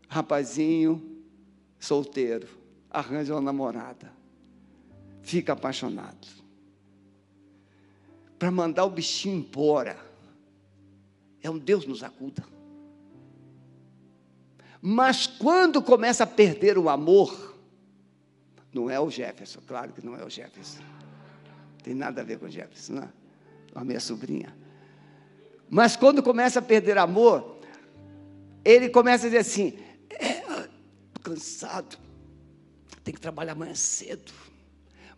[0.09, 1.21] Rapazinho,
[1.79, 2.49] solteiro,
[2.91, 4.11] arranja uma namorada,
[5.21, 6.27] fica apaixonado.
[8.39, 9.99] Para mandar o bichinho embora,
[11.43, 12.54] é um Deus nos acuda.
[14.87, 17.57] Mas quando começa a perder o amor,
[18.71, 20.83] não é o Jefferson, claro que não é o Jefferson.
[21.83, 23.09] Tem nada a ver com o Jefferson, não é?
[23.75, 24.55] A minha sobrinha.
[25.71, 27.61] Mas quando começa a perder amor,
[28.63, 29.73] ele começa a dizer assim:
[30.11, 30.69] é,
[31.23, 31.97] cansado,
[33.03, 34.35] tem que trabalhar amanhã cedo.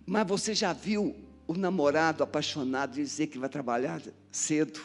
[0.07, 1.13] Mas você já viu
[1.45, 4.01] o namorado apaixonado dizer que vai trabalhar
[4.31, 4.79] cedo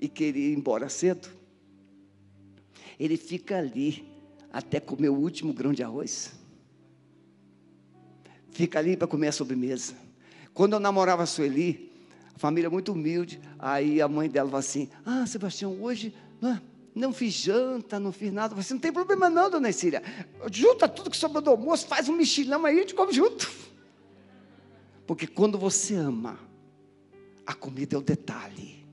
[0.00, 1.28] e querer ir embora cedo?
[2.98, 4.10] Ele fica ali
[4.52, 6.32] até comer o último grão de arroz.
[8.50, 9.94] Fica ali para comer a sobremesa.
[10.52, 11.90] Quando eu namorava a Sueli,
[12.34, 16.60] a família muito humilde, aí a mãe dela falou assim: Ah, Sebastião, hoje não,
[16.94, 18.50] não fiz janta, não fiz nada.
[18.50, 20.02] Falei assim, não tem problema não, dona Cecília.
[20.52, 23.50] Junta tudo que sobrou do almoço, faz um mexilhão aí, a gente come junto.
[25.06, 26.38] Porque quando você ama,
[27.46, 28.84] a comida é o detalhe.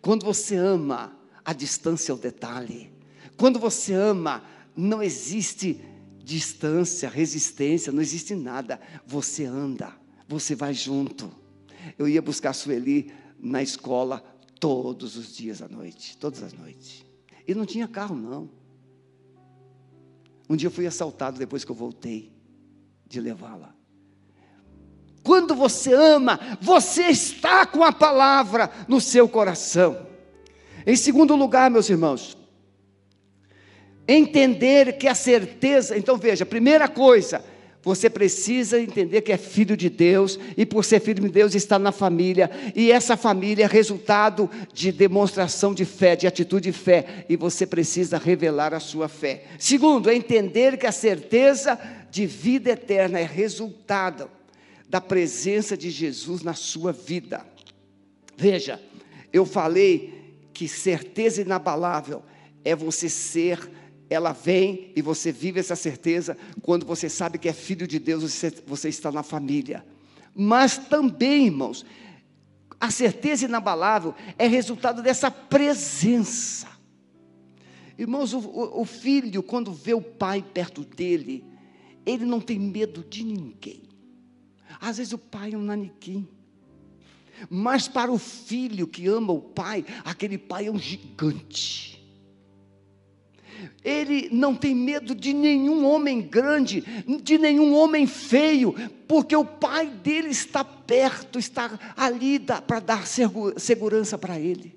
[0.00, 2.92] Quando você ama, a distância é o detalhe.
[3.36, 4.42] Quando você ama,
[4.76, 5.80] não existe
[6.22, 8.80] distância, resistência, não existe nada.
[9.06, 9.92] Você anda,
[10.28, 11.30] você vai junto.
[11.98, 14.20] Eu ia buscar a Sueli na escola
[14.60, 17.04] todos os dias à noite, todas as noites.
[17.46, 18.50] E não tinha carro, não.
[20.48, 22.32] Um dia eu fui assaltado depois que eu voltei
[23.06, 23.74] de levá-la.
[25.22, 30.06] Quando você ama, você está com a palavra no seu coração.
[30.86, 32.35] Em segundo lugar, meus irmãos,
[34.08, 37.44] Entender que a certeza, então veja, primeira coisa,
[37.86, 41.78] você precisa entender que é filho de Deus, e por ser filho de Deus está
[41.78, 47.24] na família, e essa família é resultado de demonstração de fé, de atitude de fé,
[47.28, 49.44] e você precisa revelar a sua fé.
[49.56, 51.78] Segundo, entender que a certeza
[52.10, 54.28] de vida eterna é resultado
[54.88, 57.46] da presença de Jesus na sua vida.
[58.36, 58.80] Veja,
[59.32, 62.22] eu falei que certeza inabalável
[62.64, 63.60] é você ser
[64.08, 68.22] ela vem e você vive essa certeza quando você sabe que é filho de Deus,
[68.22, 69.84] você, você está na família.
[70.34, 71.84] Mas também, irmãos,
[72.80, 76.68] a certeza inabalável é resultado dessa presença.
[77.98, 81.42] Irmãos, o, o, filho, quando vê o pai perto dele,
[82.04, 83.82] ele não tem medo de ninguém.
[84.78, 86.28] Às vezes o pai é um naniquim.
[87.48, 91.95] Mas para o filho que ama o pai, aquele pai é um gigante.
[93.84, 96.82] Ele não tem medo de nenhum homem grande,
[97.22, 98.74] de nenhum homem feio,
[99.06, 104.74] porque o pai dele está perto, está ali para dar segurança para ele.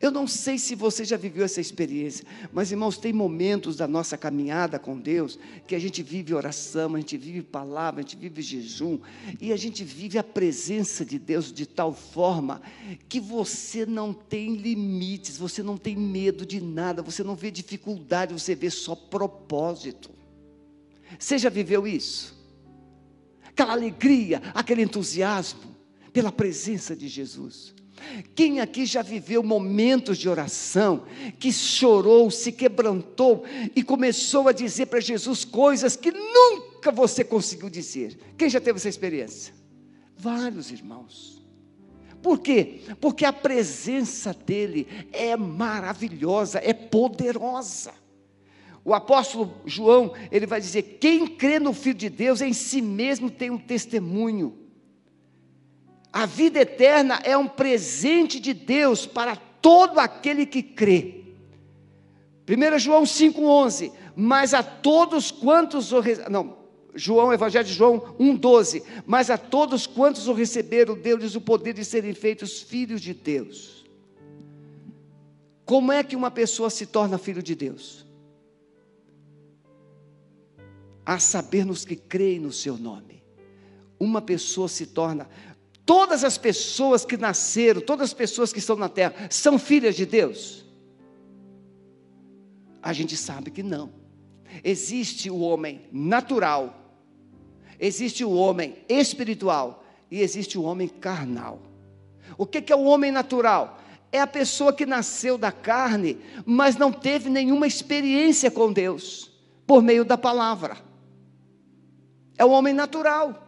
[0.00, 4.18] Eu não sei se você já viveu essa experiência, mas irmãos, tem momentos da nossa
[4.18, 8.42] caminhada com Deus que a gente vive oração, a gente vive palavra, a gente vive
[8.42, 8.98] jejum,
[9.40, 12.60] e a gente vive a presença de Deus de tal forma
[13.08, 18.32] que você não tem limites, você não tem medo de nada, você não vê dificuldade,
[18.32, 20.10] você vê só propósito.
[21.18, 22.34] Você já viveu isso?
[23.44, 25.74] Aquela alegria, aquele entusiasmo
[26.12, 27.74] pela presença de Jesus.
[28.34, 31.04] Quem aqui já viveu momentos de oração,
[31.38, 33.44] que chorou, se quebrantou
[33.74, 38.18] e começou a dizer para Jesus coisas que nunca você conseguiu dizer?
[38.36, 39.54] Quem já teve essa experiência?
[40.16, 41.42] Vários irmãos.
[42.22, 42.80] Por quê?
[43.00, 47.92] Porque a presença dele é maravilhosa, é poderosa.
[48.84, 53.30] O apóstolo João, ele vai dizer: quem crê no Filho de Deus em si mesmo
[53.30, 54.63] tem um testemunho.
[56.14, 61.24] A vida eterna é um presente de Deus para todo aquele que crê.
[62.48, 66.00] 1 João 5,11, mas a todos quantos o
[66.30, 66.56] não,
[66.94, 71.84] João, Evangelho de João 1,12, mas a todos quantos o receberam, deu-lhes o poder de
[71.84, 73.84] serem feitos filhos de Deus.
[75.64, 78.06] Como é que uma pessoa se torna filho de Deus?
[81.04, 83.24] A saber nos que creem no seu nome.
[83.98, 85.28] Uma pessoa se torna,
[85.86, 90.06] Todas as pessoas que nasceram, todas as pessoas que estão na terra, são filhas de
[90.06, 90.64] Deus?
[92.82, 93.92] A gente sabe que não.
[94.62, 96.98] Existe o homem natural,
[97.78, 101.60] existe o homem espiritual e existe o homem carnal.
[102.38, 103.80] O que é o homem natural?
[104.12, 109.30] É a pessoa que nasceu da carne, mas não teve nenhuma experiência com Deus,
[109.66, 110.78] por meio da palavra.
[112.38, 113.43] É o homem natural.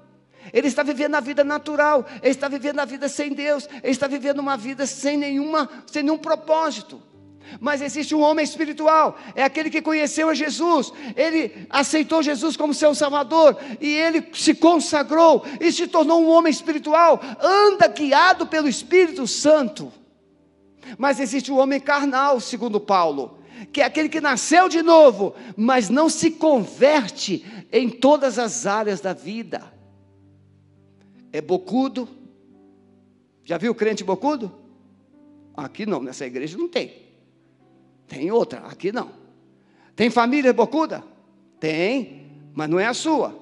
[0.53, 4.07] Ele está vivendo a vida natural, ele está vivendo a vida sem Deus, ele está
[4.07, 7.03] vivendo uma vida sem nenhuma, sem nenhum propósito.
[7.61, 12.75] Mas existe um homem espiritual, é aquele que conheceu a Jesus, ele aceitou Jesus como
[12.75, 18.69] seu Salvador, e ele se consagrou e se tornou um homem espiritual, anda guiado pelo
[18.69, 19.93] Espírito Santo.
[20.99, 23.39] Mas existe o homem carnal, segundo Paulo,
[23.73, 29.01] que é aquele que nasceu de novo, mas não se converte em todas as áreas
[29.01, 29.76] da vida
[31.33, 32.09] é bocudo.
[33.45, 34.53] Já viu crente bocudo?
[35.57, 36.93] Aqui não, nessa igreja não tem.
[38.07, 39.11] Tem outra, aqui não.
[39.95, 41.03] Tem família bocuda?
[41.59, 43.35] Tem, mas não é a sua.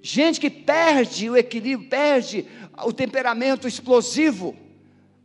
[0.00, 2.46] Gente que perde o equilíbrio, perde
[2.84, 4.54] o temperamento explosivo,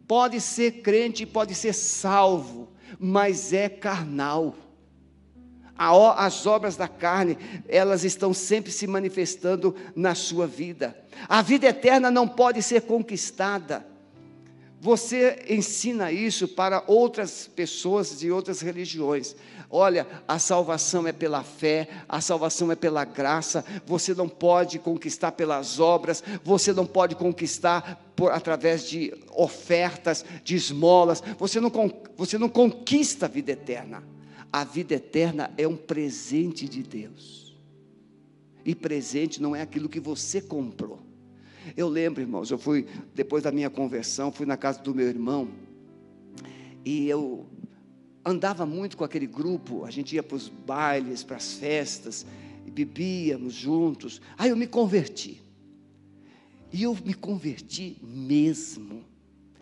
[0.08, 4.56] pode ser crente, pode ser salvo, mas é carnal
[5.80, 10.96] as obras da carne, elas estão sempre se manifestando na sua vida.
[11.28, 13.86] A vida eterna não pode ser conquistada.
[14.82, 19.36] Você ensina isso para outras pessoas de outras religiões.
[19.70, 23.64] Olha, a salvação é pela fé, a salvação é pela graça.
[23.86, 30.56] Você não pode conquistar pelas obras, você não pode conquistar por, através de ofertas, de
[30.56, 31.22] esmolas.
[31.38, 31.72] Você não,
[32.18, 34.04] você não conquista a vida eterna.
[34.52, 37.58] A vida eterna é um presente de Deus.
[38.66, 41.00] E presente não é aquilo que você comprou.
[41.76, 45.50] Eu lembro, irmãos, eu fui, depois da minha conversão, fui na casa do meu irmão,
[46.84, 47.46] e eu
[48.26, 52.26] andava muito com aquele grupo, a gente ia para os bailes, para as festas,
[52.70, 54.22] bebíamos juntos.
[54.38, 55.42] Aí eu me converti.
[56.72, 59.04] E eu me converti mesmo.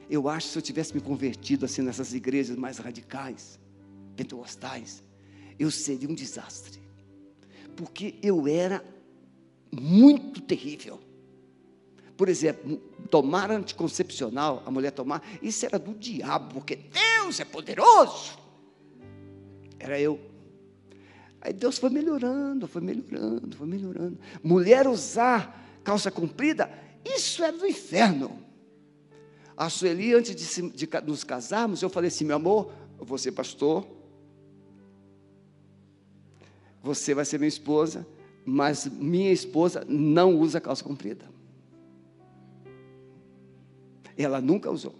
[0.09, 3.59] Eu acho que se eu tivesse me convertido assim nessas igrejas mais radicais,
[4.17, 5.03] pentecostais,
[5.59, 6.81] eu seria um desastre.
[7.75, 8.83] Porque eu era
[9.71, 10.99] muito terrível.
[12.17, 12.77] Por exemplo,
[13.11, 18.37] tomar anticoncepcional, a mulher tomar, isso era do diabo, porque Deus é poderoso.
[19.79, 20.19] Era eu.
[21.39, 24.17] Aí Deus foi melhorando, foi melhorando, foi melhorando.
[24.43, 26.69] Mulher usar calça comprida,
[27.05, 28.43] isso era do inferno.
[29.55, 32.71] A Sueli, antes de, de, nos casarmos, eu falei assim: meu amor,
[33.17, 33.87] ser pastor,
[36.87, 38.07] você vai ser minha esposa,
[38.45, 41.25] mas minha esposa não usa calça comprida.
[44.17, 44.95] Ela nunca usou.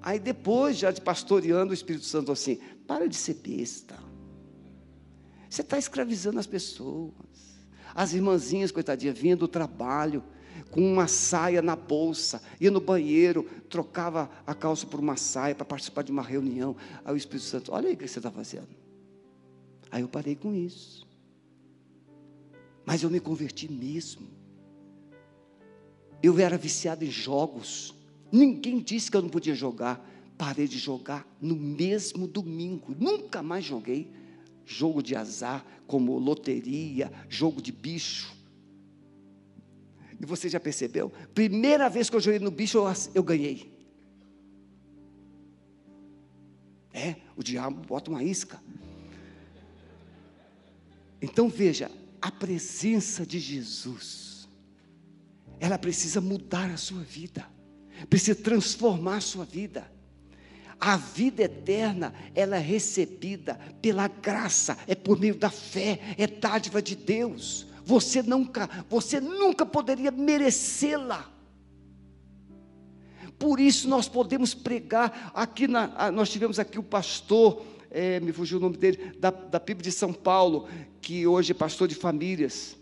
[0.00, 3.98] Aí depois, já de pastoreando o Espírito Santo assim, para de ser besta.
[5.48, 7.12] Você está escravizando as pessoas.
[7.94, 10.24] As irmãzinhas, coitadinha, vinham do trabalho,
[10.70, 15.64] com uma saia na bolsa, ia no banheiro, trocava a calça por uma saia para
[15.64, 16.74] participar de uma reunião.
[17.04, 18.83] Aí o Espírito Santo, olha aí o que você está fazendo.
[19.94, 21.06] Aí eu parei com isso.
[22.84, 24.26] Mas eu me converti mesmo.
[26.20, 27.94] Eu era viciado em jogos.
[28.32, 30.04] Ninguém disse que eu não podia jogar.
[30.36, 32.92] Parei de jogar no mesmo domingo.
[32.98, 34.10] Nunca mais joguei
[34.66, 38.34] jogo de azar, como loteria, jogo de bicho.
[40.20, 41.12] E você já percebeu?
[41.32, 43.72] Primeira vez que eu joguei no bicho, eu, eu ganhei.
[46.92, 48.60] É, o diabo bota uma isca.
[51.24, 54.24] Então veja, a presença de Jesus
[55.58, 57.46] ela precisa mudar a sua vida,
[58.10, 59.90] precisa transformar a sua vida.
[60.78, 66.82] A vida eterna, ela é recebida pela graça, é por meio da fé, é dádiva
[66.82, 67.66] de Deus.
[67.84, 71.30] Você nunca, você nunca poderia merecê-la.
[73.38, 77.64] Por isso nós podemos pregar aqui na, nós tivemos aqui o pastor,
[77.94, 80.68] é, me fugiu o nome dele, da, da PIB de São Paulo,
[81.00, 82.76] que hoje é pastor de famílias.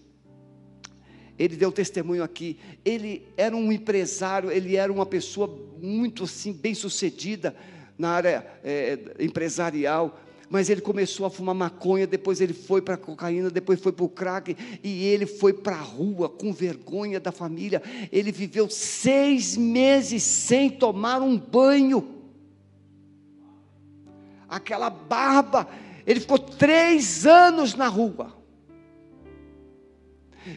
[1.39, 2.59] Ele deu testemunho aqui.
[2.83, 5.47] Ele era um empresário, ele era uma pessoa
[5.81, 7.55] muito assim bem sucedida
[7.99, 10.19] na área é, empresarial
[10.53, 14.09] mas ele começou a fumar maconha, depois ele foi para cocaína, depois foi para o
[14.09, 14.55] crack,
[14.85, 17.83] e ele foi para a rua com vergonha da família.
[18.13, 22.22] Ele viveu seis meses sem tomar um banho.
[24.53, 25.67] Aquela barba,
[26.07, 28.37] ele ficou três anos na rua.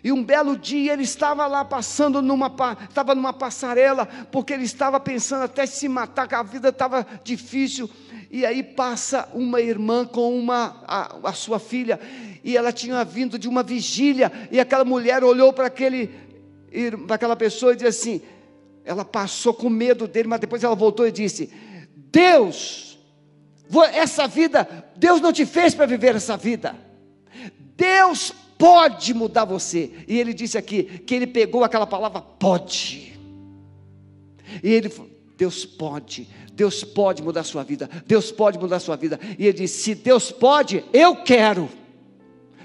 [0.03, 2.51] E um belo dia ele estava lá passando numa,
[2.89, 7.89] estava numa passarela, porque ele estava pensando até se matar, que a vida estava difícil
[8.29, 11.97] e aí passa uma irmã com uma a, a sua filha,
[12.43, 16.09] e ela tinha vindo de uma vigília, e aquela mulher olhou para aquele
[17.07, 18.21] para aquela pessoa e disse assim:
[18.83, 21.49] ela passou com medo dele, mas depois ela voltou e disse:
[22.11, 22.84] Deus,
[23.93, 26.75] essa vida, Deus não te fez para viver essa vida.
[27.75, 29.91] Deus pode mudar você.
[30.07, 33.19] E ele disse aqui que ele pegou aquela palavra pode.
[34.63, 34.89] E ele
[35.37, 39.19] Deus pode, Deus pode mudar a sua vida, Deus pode mudar a sua vida.
[39.37, 41.69] E ele disse: se Deus pode, eu quero.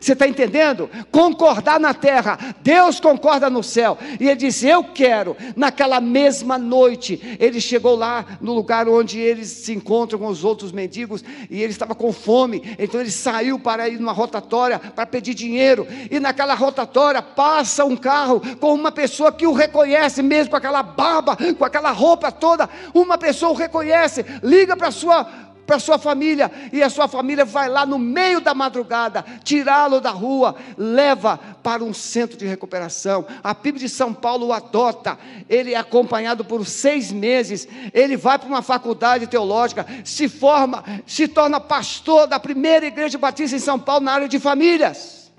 [0.01, 0.89] Você está entendendo?
[1.11, 3.99] Concordar na terra, Deus concorda no céu.
[4.19, 5.37] E ele disse: Eu quero.
[5.55, 10.73] Naquela mesma noite, ele chegou lá no lugar onde eles se encontram com os outros
[10.73, 12.77] mendigos, e ele estava com fome.
[12.79, 15.87] Então ele saiu para ir numa rotatória para pedir dinheiro.
[16.11, 20.83] E naquela rotatória passa um carro com uma pessoa que o reconhece, mesmo com aquela
[20.83, 22.69] barba, com aquela roupa toda.
[22.95, 27.69] Uma pessoa o reconhece, liga para sua para sua família, e a sua família vai
[27.69, 33.25] lá no meio da madrugada, tirá-lo da rua, leva para um centro de recuperação.
[33.41, 35.17] A PIB de São Paulo o adota,
[35.49, 41.29] ele é acompanhado por seis meses, ele vai para uma faculdade teológica, se forma, se
[41.29, 45.31] torna pastor da primeira igreja batista em São Paulo na área de famílias.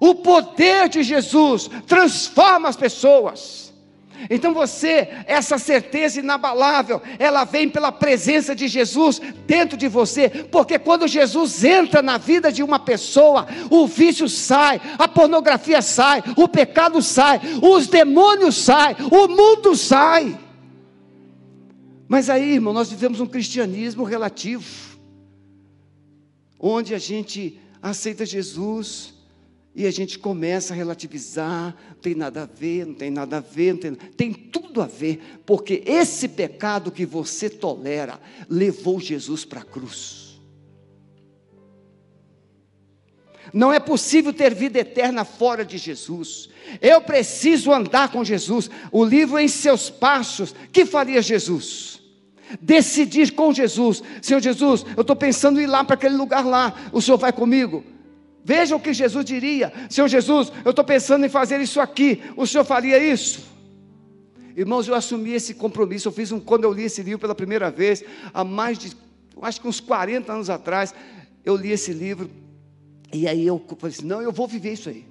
[0.00, 3.65] O poder de Jesus transforma as pessoas.
[4.30, 10.78] Então você, essa certeza inabalável, ela vem pela presença de Jesus dentro de você, porque
[10.78, 16.48] quando Jesus entra na vida de uma pessoa, o vício sai, a pornografia sai, o
[16.48, 20.38] pecado sai, os demônios saem, o mundo sai.
[22.08, 24.64] Mas aí, irmão, nós vivemos um cristianismo relativo,
[26.58, 29.15] onde a gente aceita Jesus,
[29.76, 33.40] e a gente começa a relativizar, não tem nada a ver, não tem nada a
[33.40, 38.18] ver, não tem, tem tudo a ver, porque esse pecado que você tolera
[38.48, 40.40] levou Jesus para a cruz.
[43.52, 46.48] Não é possível ter vida eterna fora de Jesus.
[46.80, 48.70] Eu preciso andar com Jesus.
[48.90, 52.00] O livro em seus passos, que faria Jesus?
[52.60, 54.02] Decidir com Jesus.
[54.22, 56.74] Senhor Jesus, eu estou pensando em ir lá para aquele lugar lá.
[56.92, 57.84] O Senhor vai comigo?
[58.46, 62.46] Veja o que Jesus diria: Senhor Jesus, eu estou pensando em fazer isso aqui, o
[62.46, 63.44] senhor faria isso?
[64.54, 66.06] Irmãos, eu assumi esse compromisso.
[66.06, 68.96] Eu fiz um, quando eu li esse livro pela primeira vez, há mais de,
[69.42, 70.94] acho que uns 40 anos atrás,
[71.44, 72.30] eu li esse livro,
[73.12, 75.04] e aí eu falei assim: não, eu vou viver isso aí.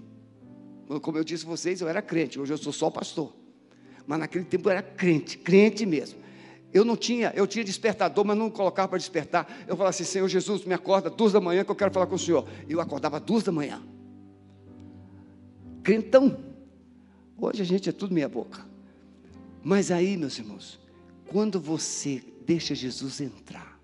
[1.01, 3.33] Como eu disse a vocês, eu era crente, hoje eu sou só pastor.
[4.07, 6.19] Mas naquele tempo eu era crente, crente mesmo.
[6.75, 9.47] Eu não tinha, eu tinha despertador, mas não colocava para despertar.
[9.61, 12.15] Eu falava assim, Senhor Jesus, me acorda duas da manhã que eu quero falar com
[12.15, 12.45] o Senhor.
[12.67, 13.81] Eu acordava duas da manhã.
[15.81, 16.37] Crentão.
[17.37, 18.65] Hoje a gente é tudo meia boca.
[19.63, 20.77] Mas aí, meus irmãos,
[21.29, 23.79] quando você deixa Jesus entrar,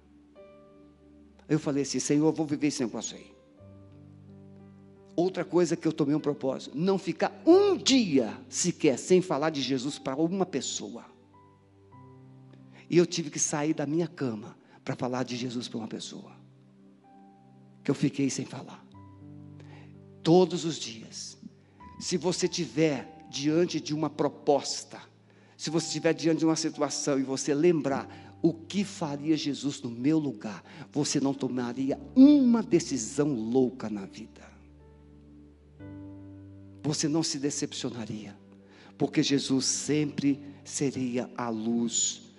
[1.47, 3.31] eu falei assim, Senhor, eu vou viver esse negócio aí.
[5.15, 9.61] Outra coisa que eu tomei um propósito, não ficar um dia sequer sem falar de
[9.61, 11.10] Jesus para uma pessoa.
[12.91, 16.33] E eu tive que sair da minha cama para falar de Jesus para uma pessoa.
[17.85, 18.85] Que eu fiquei sem falar.
[20.21, 21.37] Todos os dias.
[22.01, 24.99] Se você tiver diante de uma proposta,
[25.55, 29.89] se você estiver diante de uma situação e você lembrar o que faria Jesus no
[29.89, 30.61] meu lugar,
[30.91, 34.51] você não tomaria uma decisão louca na vida.
[36.83, 38.37] Você não se decepcionaria,
[38.97, 42.30] porque Jesus sempre seria a luz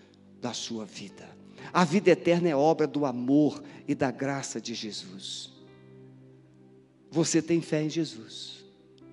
[0.42, 1.26] da sua vida.
[1.72, 5.52] A vida eterna é obra do amor e da graça de Jesus.
[7.10, 8.60] Você tem fé em Jesus.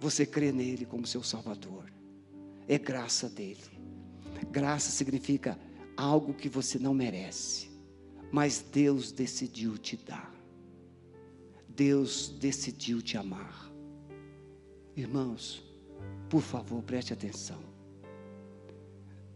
[0.02, 1.92] você crê nele como seu Salvador.
[2.68, 3.60] É graça dele.
[4.50, 5.60] Graça significa
[5.98, 7.70] algo que você não merece,
[8.32, 10.34] mas Deus decidiu te dar.
[11.68, 13.70] Deus decidiu te amar.
[14.96, 15.62] Irmãos,
[16.30, 17.69] por favor, preste atenção.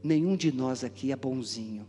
[0.03, 1.87] Nenhum de nós aqui é bonzinho.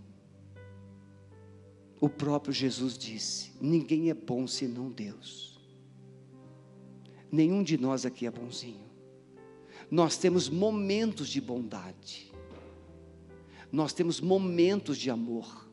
[2.01, 5.59] O próprio Jesus disse: ninguém é bom senão Deus.
[7.33, 8.85] Nenhum de nós aqui é bonzinho.
[9.91, 12.33] Nós temos momentos de bondade,
[13.71, 15.69] nós temos momentos de amor,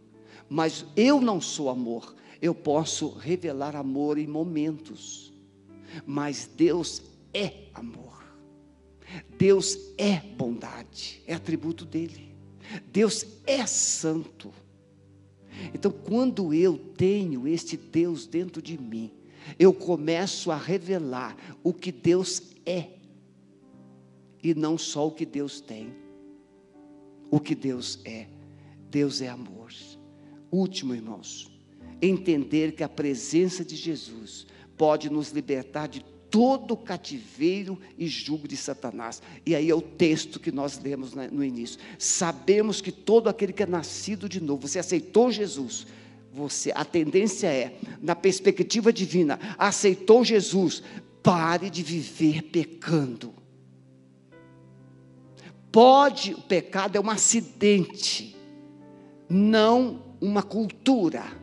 [0.50, 5.34] mas eu não sou amor, eu posso revelar amor em momentos,
[6.06, 7.02] mas Deus
[7.34, 8.24] é amor,
[9.38, 12.31] Deus é bondade, é atributo dEle,
[12.92, 14.52] Deus é santo.
[15.74, 19.12] Então, quando eu tenho este Deus dentro de mim,
[19.58, 22.90] eu começo a revelar o que Deus é,
[24.44, 25.94] e não só o que Deus tem,
[27.30, 28.28] o que Deus é.
[28.90, 29.72] Deus é amor.
[30.52, 31.50] Último, irmãos,
[32.02, 34.46] entender que a presença de Jesus
[34.76, 39.22] pode nos libertar de todo cativeiro e jugo de Satanás.
[39.46, 41.78] E aí é o texto que nós lemos no início.
[42.00, 45.86] Sabemos que todo aquele que é nascido de novo, você aceitou Jesus,
[46.34, 50.82] você, a tendência é, na perspectiva divina, aceitou Jesus,
[51.22, 53.34] pare de viver pecando.
[55.70, 58.36] Pode, o pecado é um acidente,
[59.30, 61.41] não uma cultura.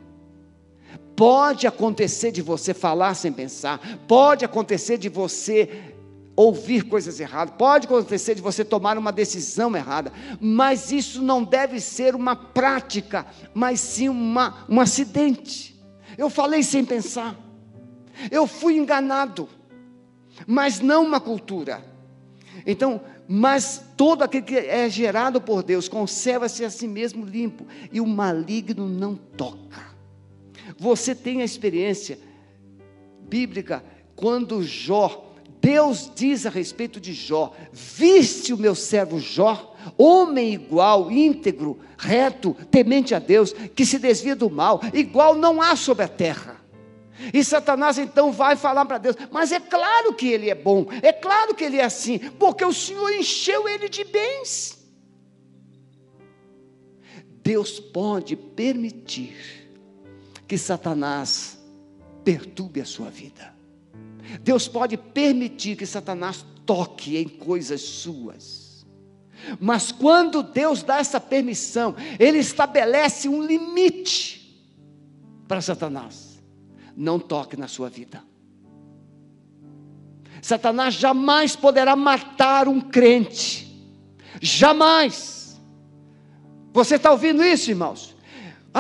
[1.19, 5.97] Pode acontecer de você falar sem pensar, pode acontecer de você
[6.37, 11.81] ouvir coisas erradas, pode acontecer de você tomar uma decisão errada, mas isso não deve
[11.81, 15.77] ser uma prática, mas sim uma, um acidente.
[16.17, 17.35] Eu falei sem pensar,
[18.31, 19.49] eu fui enganado,
[20.47, 21.85] mas não uma cultura.
[22.65, 28.01] Então, mas todo aquele que é gerado por Deus conserva-se a si mesmo limpo, e
[28.01, 29.88] o maligno não toca.
[30.77, 32.19] Você tem a experiência
[33.21, 33.85] bíblica
[34.17, 41.11] quando Jó, Deus diz a respeito de Jó: Viste o meu servo Jó, homem igual,
[41.11, 46.09] íntegro, reto, temente a Deus, que se desvia do mal, igual não há sobre a
[46.09, 46.57] terra.
[47.33, 51.13] E Satanás então vai falar para Deus: Mas é claro que ele é bom, é
[51.13, 54.79] claro que ele é assim, porque o Senhor encheu ele de bens.
[57.43, 59.58] Deus pode permitir
[60.49, 61.59] que Satanás
[62.25, 63.55] perturbe a sua vida.
[64.43, 68.87] Deus pode permitir que Satanás toque em coisas suas.
[69.61, 74.67] Mas quando Deus dá essa permissão, Ele estabelece um limite
[75.47, 76.43] para Satanás.
[76.97, 78.25] Não toque na sua vida.
[80.43, 83.67] Satanás jamais poderá matar um crente.
[84.41, 85.61] Jamais.
[86.73, 88.18] Você está ouvindo isso, irmãos?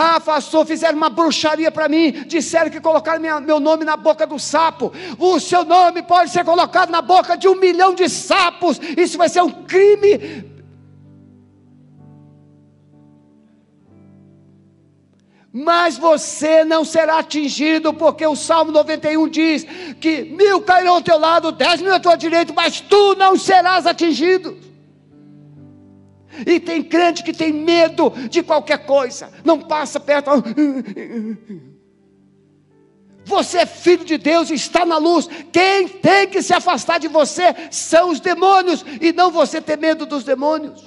[0.00, 4.24] Ah, pastor, fizeram uma bruxaria para mim, disseram que colocaram minha, meu nome na boca
[4.24, 4.92] do sapo.
[5.18, 8.80] O seu nome pode ser colocado na boca de um milhão de sapos.
[8.96, 10.44] Isso vai ser um crime.
[15.52, 19.66] Mas você não será atingido, porque o Salmo 91 diz
[20.00, 23.84] que mil cairão ao teu lado, dez mil à tua direita, mas tu não serás
[23.84, 24.67] atingido.
[26.46, 30.30] E tem crente que tem medo de qualquer coisa, não passa perto.
[33.24, 35.28] Você é filho de Deus, está na luz.
[35.52, 40.06] Quem tem que se afastar de você são os demônios, e não você ter medo
[40.06, 40.82] dos demônios.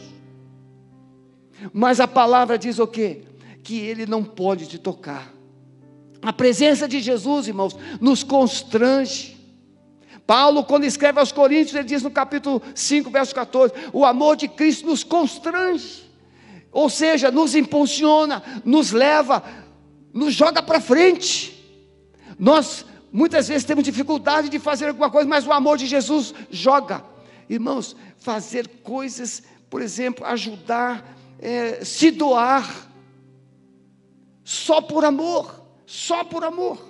[1.72, 3.22] Mas a palavra diz o quê?
[3.64, 5.32] Que ele não pode te tocar.
[6.22, 9.41] A presença de Jesus, irmãos, nos constrange.
[10.32, 14.48] Paulo, quando escreve aos Coríntios, ele diz no capítulo 5, verso 14: o amor de
[14.48, 16.10] Cristo nos constrange,
[16.72, 19.44] ou seja, nos impulsiona, nos leva,
[20.14, 21.62] nos joga para frente.
[22.40, 27.04] Nós muitas vezes temos dificuldade de fazer alguma coisa, mas o amor de Jesus joga.
[27.50, 32.88] Irmãos, fazer coisas, por exemplo, ajudar, é, se doar,
[34.46, 36.82] só por amor, só por amor.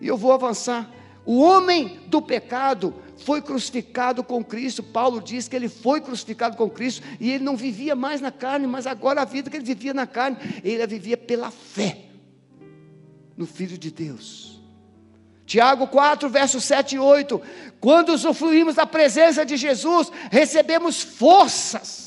[0.00, 1.01] E eu vou avançar.
[1.24, 4.82] O homem do pecado foi crucificado com Cristo.
[4.82, 8.66] Paulo diz que ele foi crucificado com Cristo e ele não vivia mais na carne,
[8.66, 12.06] mas agora a vida que ele vivia na carne, ele a vivia pela fé
[13.36, 14.60] no Filho de Deus.
[15.46, 17.40] Tiago 4, versos 7 e 8.
[17.80, 22.01] Quando usufruímos da presença de Jesus, recebemos forças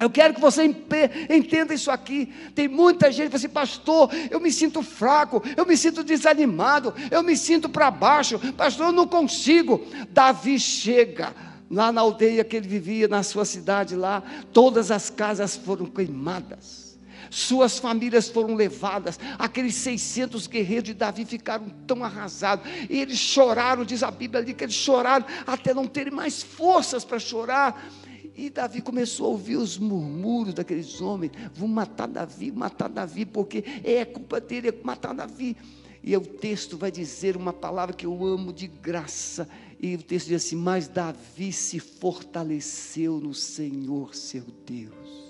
[0.00, 2.32] Eu quero que você entenda isso aqui.
[2.54, 6.92] Tem muita gente que fala assim, pastor, eu me sinto fraco, eu me sinto desanimado,
[7.10, 9.86] eu me sinto para baixo, pastor, eu não consigo.
[10.10, 11.34] Davi chega
[11.70, 14.22] lá na aldeia que ele vivia, na sua cidade lá,
[14.52, 16.84] todas as casas foram queimadas.
[17.30, 23.84] Suas famílias foram levadas, aqueles 600 guerreiros de Davi ficaram tão arrasados, e eles choraram,
[23.84, 27.90] diz a Bíblia ali, que eles choraram até não terem mais forças para chorar,
[28.36, 33.64] e Davi começou a ouvir os murmúrios daqueles homens: vão matar Davi, matar Davi, porque
[33.84, 35.56] é culpa dele, é matar Davi.
[36.02, 39.48] E o texto vai dizer uma palavra que eu amo de graça.
[39.80, 45.23] E o texto diz assim: Mas Davi se fortaleceu no Senhor seu Deus.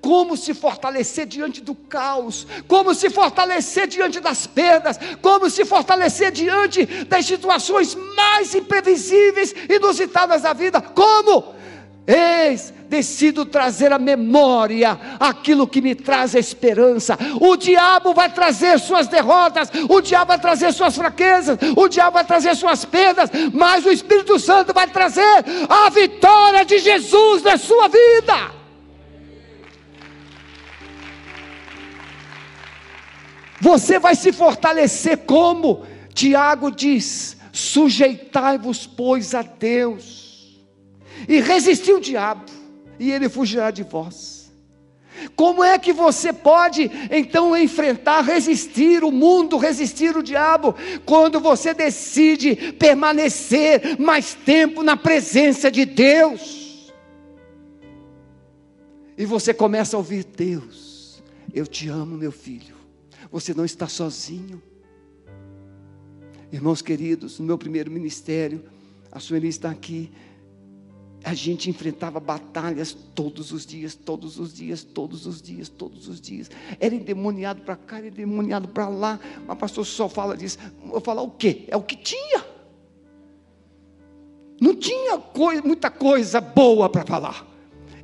[0.00, 6.30] Como se fortalecer diante do caos, como se fortalecer diante das perdas, como se fortalecer
[6.30, 10.80] diante das situações mais imprevisíveis, inusitadas da vida.
[10.80, 11.54] Como?
[12.06, 17.18] Eis, decido trazer à memória aquilo que me traz a esperança.
[17.40, 22.24] O diabo vai trazer suas derrotas, o diabo vai trazer suas fraquezas, o diabo vai
[22.24, 27.88] trazer suas perdas, mas o Espírito Santo vai trazer a vitória de Jesus na sua
[27.88, 28.55] vida.
[33.66, 35.84] Você vai se fortalecer como?
[36.14, 40.64] Tiago diz: sujeitai-vos, pois, a Deus,
[41.28, 42.44] e resistir o diabo,
[42.96, 44.52] e ele fugirá de vós.
[45.34, 50.72] Como é que você pode então enfrentar, resistir o mundo, resistir o diabo,
[51.04, 56.94] quando você decide permanecer mais tempo na presença de Deus?
[59.18, 61.20] E você começa a ouvir Deus,
[61.52, 62.75] eu te amo, meu filho.
[63.36, 64.62] Você não está sozinho.
[66.50, 68.64] Irmãos queridos, no meu primeiro ministério,
[69.12, 70.10] a Sueli está aqui.
[71.22, 76.18] A gente enfrentava batalhas todos os dias, todos os dias, todos os dias, todos os
[76.18, 76.50] dias.
[76.80, 79.20] Era endemoniado para cá, era endemoniado para lá.
[79.46, 80.56] Mas pastor só fala disso.
[80.90, 81.64] Eu falar o quê?
[81.68, 82.42] É o que tinha.
[84.58, 87.46] Não tinha coisa, muita coisa boa para falar.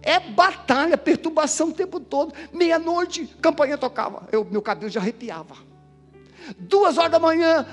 [0.02, 2.34] É batalha, perturbação o tempo todo.
[2.52, 4.28] Meia-noite, campanha tocava.
[4.32, 5.54] Eu, meu cabelo já arrepiava.
[6.58, 7.64] Duas horas da manhã,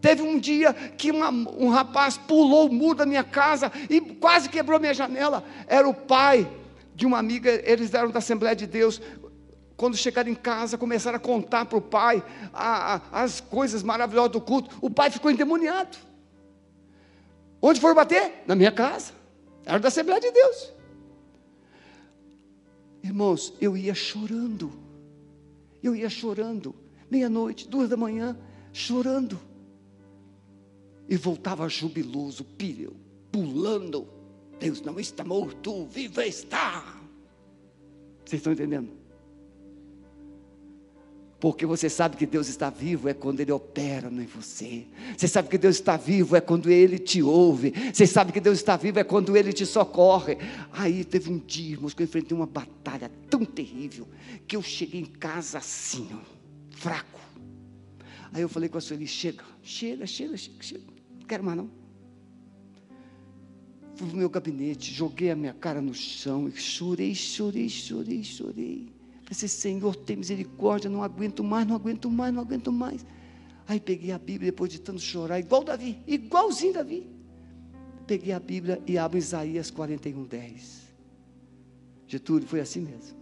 [0.00, 4.48] teve um dia que uma, um rapaz pulou o muro da minha casa e quase
[4.48, 5.42] quebrou minha janela.
[5.66, 6.48] Era o pai
[6.94, 9.00] de uma amiga, eles eram da Assembleia de Deus.
[9.76, 12.22] Quando chegaram em casa, começaram a contar para o pai
[12.52, 14.76] a, a, as coisas maravilhosas do culto.
[14.80, 15.98] O pai ficou endemoniado.
[17.60, 18.44] Onde foram bater?
[18.46, 19.12] Na minha casa.
[19.64, 20.73] Era da Assembleia de Deus.
[23.04, 24.72] Irmãos, eu ia chorando.
[25.82, 26.74] Eu ia chorando.
[27.10, 28.34] Meia-noite, duas da manhã,
[28.72, 29.38] chorando.
[31.06, 32.46] E voltava jubiloso,
[33.30, 34.08] pulando.
[34.58, 36.98] Deus não está morto, viva está.
[38.24, 38.90] Vocês estão entendendo?
[41.44, 44.86] Porque você sabe que Deus está vivo é quando Ele opera em você.
[45.14, 47.70] Você sabe que Deus está vivo é quando Ele te ouve.
[47.92, 50.38] Você sabe que Deus está vivo é quando Ele te socorre.
[50.72, 54.08] Aí teve um dia, irmãos, que eu enfrentei uma batalha tão terrível
[54.46, 57.20] que eu cheguei em casa assim, ó, fraco.
[58.32, 60.84] Aí eu falei com a Sueli: chega, chega, chega, chega, chega.
[61.20, 61.70] Não quero mais não.
[63.96, 68.24] Fui para o meu gabinete, joguei a minha cara no chão e chorei, chorei, chorei,
[68.24, 68.93] chorei.
[69.24, 73.04] Falei Senhor, tem misericórdia, não aguento mais, não aguento mais, não aguento mais.
[73.66, 77.06] Aí peguei a Bíblia, depois de tanto chorar, igual Davi, igualzinho Davi.
[78.06, 80.82] Peguei a Bíblia e abro Isaías 41, 10.
[82.06, 83.16] Getúlio, foi assim mesmo.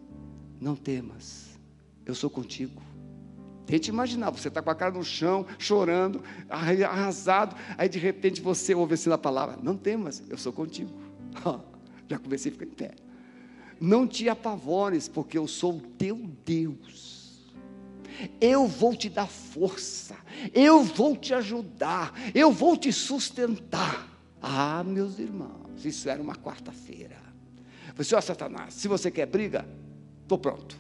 [0.61, 1.59] Não temas,
[2.05, 2.83] eu sou contigo.
[3.65, 8.75] Tente imaginar, você está com a cara no chão, chorando, arrasado, aí de repente você
[8.75, 10.91] ouve assim a palavra: Não temas, eu sou contigo.
[12.09, 12.95] Já comecei a ficar em pé.
[13.83, 16.17] Não te apavores, porque eu sou o teu
[16.47, 17.53] Deus.
[18.41, 20.17] Eu vou te dar força,
[20.55, 24.09] eu vou te ajudar, eu vou te sustentar.
[24.41, 27.17] Ah, meus irmãos, isso era uma quarta-feira.
[27.97, 29.67] Falei, ó Satanás, se você quer briga,
[30.23, 30.79] estou pronto.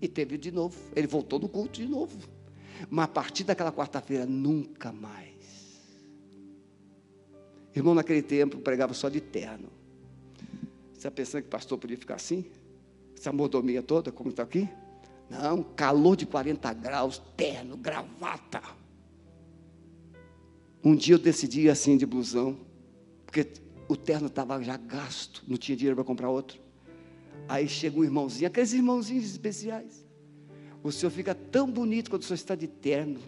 [0.00, 2.18] E teve de novo, ele voltou no culto de novo.
[2.88, 5.28] Mas a partir daquela quarta-feira, nunca mais.
[7.76, 9.79] Irmão, naquele tempo, pregava só de terno.
[11.00, 12.44] Você está pensando que o pastor podia ficar assim?
[13.16, 14.68] Essa mordomia toda, como está aqui?
[15.30, 18.60] Não, calor de 40 graus, terno, gravata.
[20.84, 22.54] Um dia eu decidi assim de blusão,
[23.24, 23.46] porque
[23.88, 26.60] o terno estava já gasto, não tinha dinheiro para comprar outro.
[27.48, 30.04] Aí chega um irmãozinho, aqueles irmãozinhos especiais.
[30.82, 33.20] O senhor fica tão bonito quando o senhor está de terno.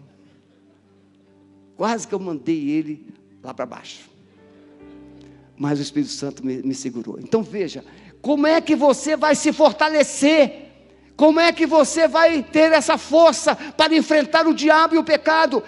[1.75, 3.11] Quase que eu mandei ele
[3.41, 4.12] lá para baixo
[5.63, 7.17] mas o Espírito Santo me, me segurou.
[7.17, 7.85] Então veja,
[8.21, 10.71] Como é que você vai se fortalecer?
[11.15, 15.63] Como é que você vai ter essa força para enfrentar o diabo e o pecado?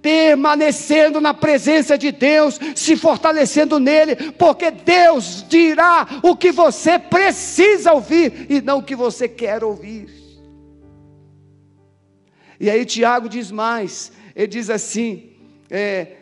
[0.00, 7.92] Permanecendo na presença de Deus, se fortalecendo nele, porque Deus dirá o que você precisa
[7.92, 10.08] ouvir e não o que você quer ouvir.
[12.60, 15.32] E aí Tiago diz mais: ele diz assim:
[15.68, 16.19] é,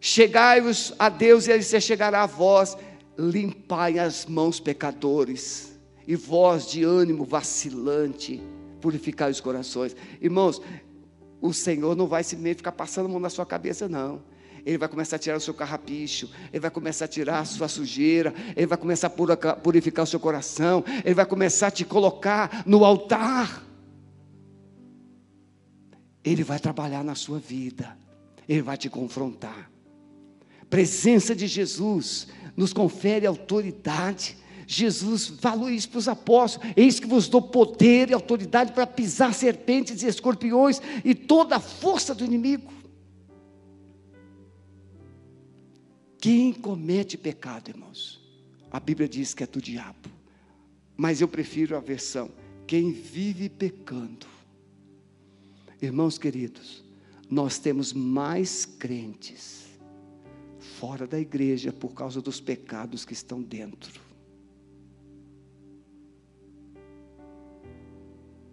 [0.00, 2.76] chegai-vos a Deus e ele se chegará a vós,
[3.18, 5.76] limpai as mãos pecadores
[6.06, 8.42] e voz de ânimo vacilante,
[8.80, 9.96] purificar os corações.
[10.20, 10.60] Irmãos,
[11.40, 14.22] o Senhor não vai simplesmente ficar passando a mão na sua cabeça, não.
[14.64, 17.68] Ele vai começar a tirar o seu carrapicho, ele vai começar a tirar a sua
[17.68, 22.64] sujeira, ele vai começar a purificar o seu coração, ele vai começar a te colocar
[22.66, 23.64] no altar.
[26.24, 27.96] Ele vai trabalhar na sua vida,
[28.48, 29.70] ele vai te confrontar.
[30.76, 37.28] Presença de Jesus nos confere autoridade Jesus falou isso para os apóstolos: Eis que vos
[37.28, 42.70] dou poder e autoridade para pisar serpentes e escorpiões e toda a força do inimigo.
[46.18, 48.20] Quem comete pecado, irmãos?
[48.70, 50.10] A Bíblia diz que é do diabo,
[50.94, 52.30] mas eu prefiro a versão:
[52.66, 54.26] quem vive pecando.
[55.80, 56.84] Irmãos queridos,
[57.30, 59.55] nós temos mais crentes
[60.78, 64.00] fora da igreja por causa dos pecados que estão dentro.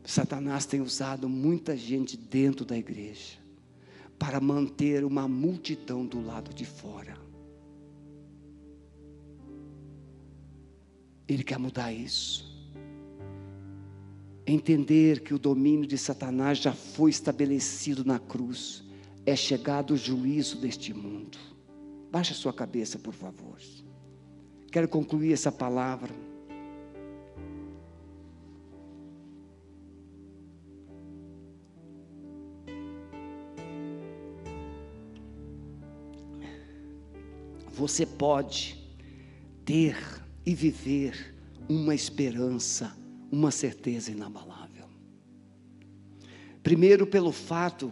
[0.06, 3.38] Satanás tem usado muita gente dentro da igreja
[4.18, 7.18] para manter uma multidão do lado de fora.
[11.28, 12.54] Ele quer mudar isso.
[14.46, 18.84] Entender que o domínio de Satanás já foi estabelecido na cruz.
[19.26, 21.53] É chegado o juízo deste mundo.
[22.14, 23.58] Baixa sua cabeça, por favor.
[24.72, 26.14] Quero concluir essa palavra.
[37.76, 38.78] você pode
[39.66, 39.98] ter
[40.46, 41.36] e viver
[41.68, 42.96] uma esperança,
[43.32, 44.86] uma certeza inabalável.
[46.62, 47.92] Primeiro, pelo fato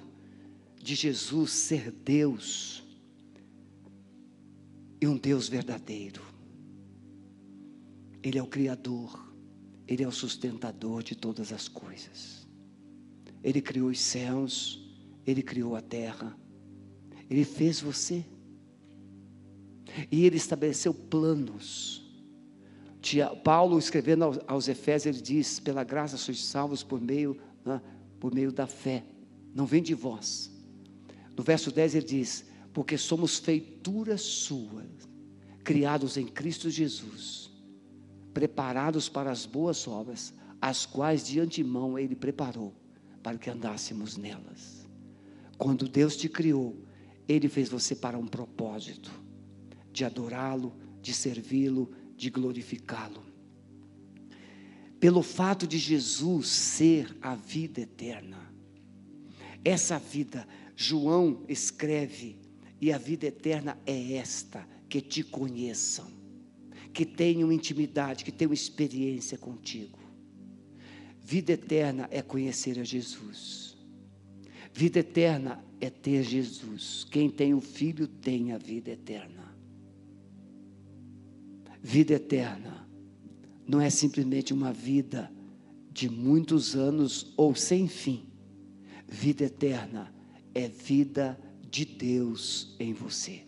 [0.80, 2.84] de Jesus ser Deus
[5.01, 6.21] e um Deus verdadeiro.
[8.21, 9.33] Ele é o Criador,
[9.87, 12.47] Ele é o sustentador de todas as coisas.
[13.43, 14.79] Ele criou os céus,
[15.25, 16.37] Ele criou a terra,
[17.27, 18.23] Ele fez você.
[20.09, 22.01] E ele estabeleceu planos.
[23.43, 27.35] Paulo, escrevendo aos Efésios, ele diz: pela graça sois salvos por meio,
[27.65, 27.81] né,
[28.19, 29.03] por meio da fé,
[29.53, 30.51] não vem de vós.
[31.35, 34.88] No verso 10 ele diz: porque somos feituras suas,
[35.63, 37.51] criados em Cristo Jesus,
[38.34, 42.74] preparados para as boas obras, as quais de antemão ele preparou
[43.22, 44.88] para que andássemos nelas.
[45.57, 46.76] Quando Deus te criou,
[47.28, 49.11] ele fez você para um propósito
[49.91, 53.24] de adorá-lo, de servi-lo, de glorificá-lo.
[54.99, 58.38] Pelo fato de Jesus ser a vida eterna,
[59.63, 62.38] essa vida, João escreve,
[62.82, 66.07] e a vida eterna é esta: que te conheçam,
[66.91, 69.99] que tenham intimidade, que tenham experiência contigo.
[71.23, 73.77] Vida eterna é conhecer a Jesus.
[74.73, 77.05] Vida eterna é ter Jesus.
[77.09, 79.55] Quem tem o Filho tem a vida eterna.
[81.84, 82.88] Vida eterna
[83.67, 85.32] não é simplesmente uma vida
[85.91, 88.25] de muitos anos ou sem fim.
[89.07, 90.13] Vida eterna
[90.53, 91.39] é vida
[91.72, 93.43] de Deus em você.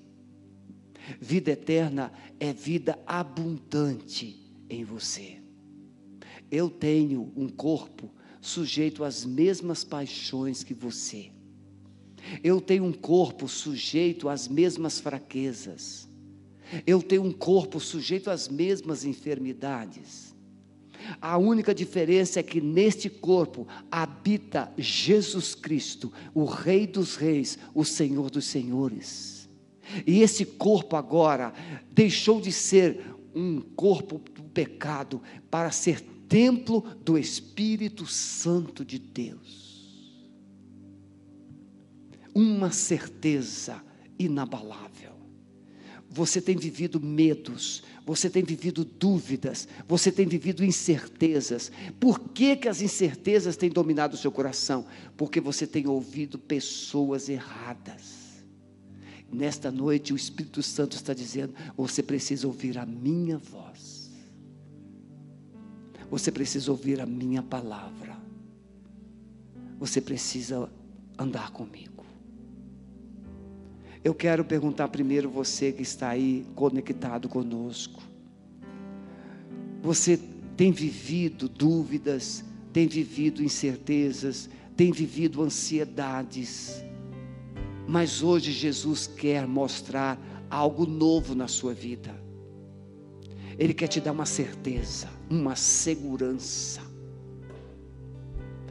[1.19, 5.41] Vida eterna é vida abundante em você.
[6.49, 8.09] Eu tenho um corpo
[8.39, 11.32] sujeito às mesmas paixões que você.
[12.41, 16.07] Eu tenho um corpo sujeito às mesmas fraquezas.
[16.88, 20.32] Eu tenho um corpo sujeito às mesmas enfermidades.
[21.21, 27.83] A única diferença é que neste corpo habita Jesus Cristo, o Rei dos Reis, o
[27.83, 29.49] Senhor dos Senhores.
[30.05, 31.53] E esse corpo agora
[31.91, 33.03] deixou de ser
[33.35, 40.31] um corpo do pecado para ser templo do Espírito Santo de Deus.
[42.33, 43.83] Uma certeza
[44.17, 45.12] inabalável
[46.14, 51.72] você tem vivido medos, você tem vivido dúvidas, você tem vivido incertezas.
[51.99, 54.86] Por que, que as incertezas têm dominado o seu coração?
[55.18, 58.43] Porque você tem ouvido pessoas erradas.
[59.32, 64.11] Nesta noite, o Espírito Santo está dizendo: você precisa ouvir a minha voz.
[66.11, 68.16] Você precisa ouvir a minha palavra.
[69.80, 70.70] Você precisa
[71.18, 71.92] andar comigo.
[74.03, 78.03] Eu quero perguntar primeiro você que está aí conectado conosco.
[79.81, 80.19] Você
[80.57, 82.43] tem vivido dúvidas,
[82.73, 86.83] tem vivido incertezas, tem vivido ansiedades.
[87.87, 92.13] Mas hoje Jesus quer mostrar algo novo na sua vida.
[93.57, 96.81] Ele quer te dar uma certeza, uma segurança.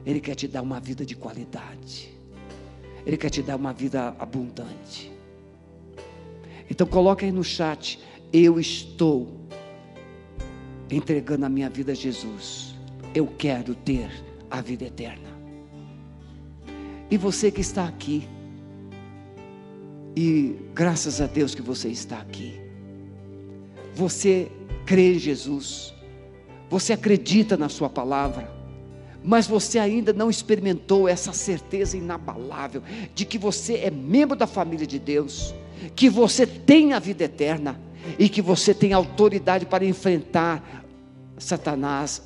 [0.04, 2.12] Ele quer te dar uma vida de qualidade.
[3.06, 5.11] Ele quer te dar uma vida abundante.
[6.72, 8.00] Então coloca aí no chat,
[8.32, 9.28] eu estou
[10.90, 12.74] entregando a minha vida a Jesus.
[13.14, 14.10] Eu quero ter
[14.50, 15.28] a vida eterna.
[17.10, 18.26] E você que está aqui,
[20.16, 22.58] e graças a Deus que você está aqui.
[23.94, 24.50] Você
[24.86, 25.92] crê em Jesus.
[26.70, 28.50] Você acredita na Sua palavra.
[29.22, 32.82] Mas você ainda não experimentou essa certeza inabalável
[33.14, 35.54] de que você é membro da família de Deus,
[35.94, 37.80] que você tem a vida eterna
[38.18, 40.84] e que você tem autoridade para enfrentar
[41.38, 42.22] Satanás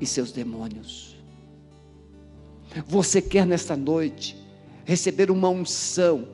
[0.00, 1.16] e seus demônios.
[2.86, 4.36] Você quer nesta noite
[4.84, 6.28] receber uma unção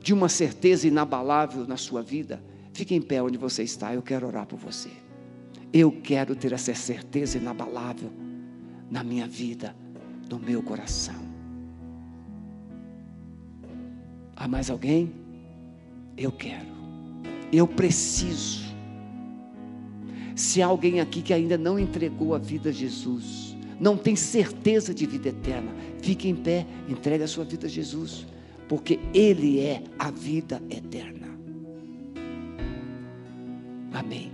[0.00, 2.42] de uma certeza inabalável na sua vida,
[2.72, 4.90] fique em pé onde você está, eu quero orar por você.
[5.72, 8.10] Eu quero ter essa certeza inabalável
[8.90, 9.74] na minha vida,
[10.30, 11.28] no meu coração.
[14.34, 15.12] Há mais alguém?
[16.18, 16.66] Eu quero.
[17.52, 18.66] Eu preciso.
[20.34, 24.92] Se há alguém aqui que ainda não entregou a vida a Jesus, não tem certeza
[24.92, 28.26] de vida eterna, fique em pé, entregue a sua vida a Jesus
[28.68, 31.26] porque Ele é a vida eterna.
[33.92, 34.30] Amém.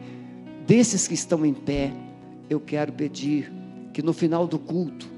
[0.67, 1.93] Desses que estão em pé,
[2.51, 3.51] eu quero pedir
[3.93, 5.09] que no final do culto,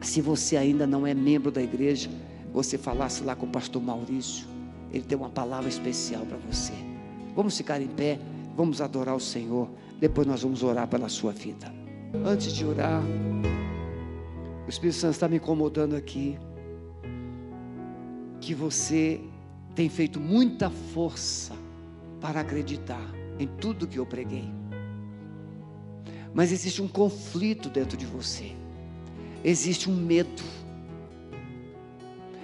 [0.00, 2.10] se você ainda não é membro da igreja,
[2.52, 4.46] você falasse lá com o pastor Maurício,
[4.92, 6.72] ele tem uma palavra especial para você.
[7.34, 8.18] Vamos ficar em pé,
[8.56, 9.68] vamos adorar o Senhor,
[9.98, 11.72] depois nós vamos orar pela sua vida.
[12.24, 13.02] Antes de orar,
[14.66, 16.38] o Espírito Santo está me incomodando aqui
[18.40, 19.20] que você
[19.74, 21.54] tem feito muita força
[22.20, 23.02] para acreditar
[23.38, 24.44] em tudo que eu preguei.
[26.34, 28.52] Mas existe um conflito dentro de você.
[29.44, 30.42] Existe um medo.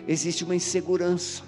[0.07, 1.43] Existe uma insegurança.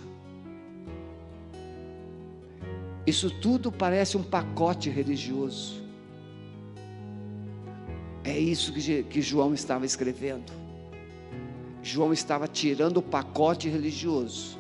[3.11, 5.83] Isso tudo parece um pacote religioso.
[8.23, 10.53] É isso que, João estava escrevendo.
[11.83, 14.57] João estava tirando o pacote religioso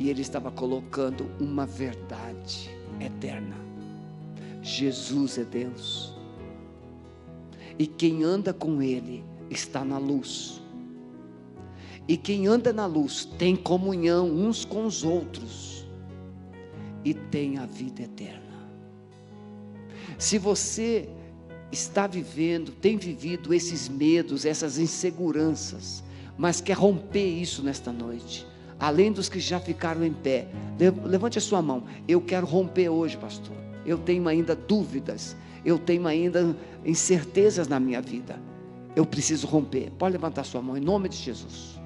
[0.00, 2.68] e ele estava colocando uma verdade
[2.98, 3.54] eterna.
[4.60, 6.12] Jesus é Deus.
[7.78, 10.60] E quem anda com Ele está na luz.
[12.08, 15.69] E quem anda na luz tem comunhão uns com os outros
[17.04, 18.40] e tem a vida eterna.
[20.18, 21.08] Se você
[21.72, 26.02] está vivendo, tem vivido esses medos, essas inseguranças,
[26.36, 28.46] mas quer romper isso nesta noite.
[28.78, 30.48] Além dos que já ficaram em pé,
[31.04, 31.84] levante a sua mão.
[32.08, 33.56] Eu quero romper hoje, pastor.
[33.84, 38.40] Eu tenho ainda dúvidas, eu tenho ainda incertezas na minha vida.
[38.96, 39.90] Eu preciso romper.
[39.98, 41.78] Pode levantar sua mão em nome de Jesus.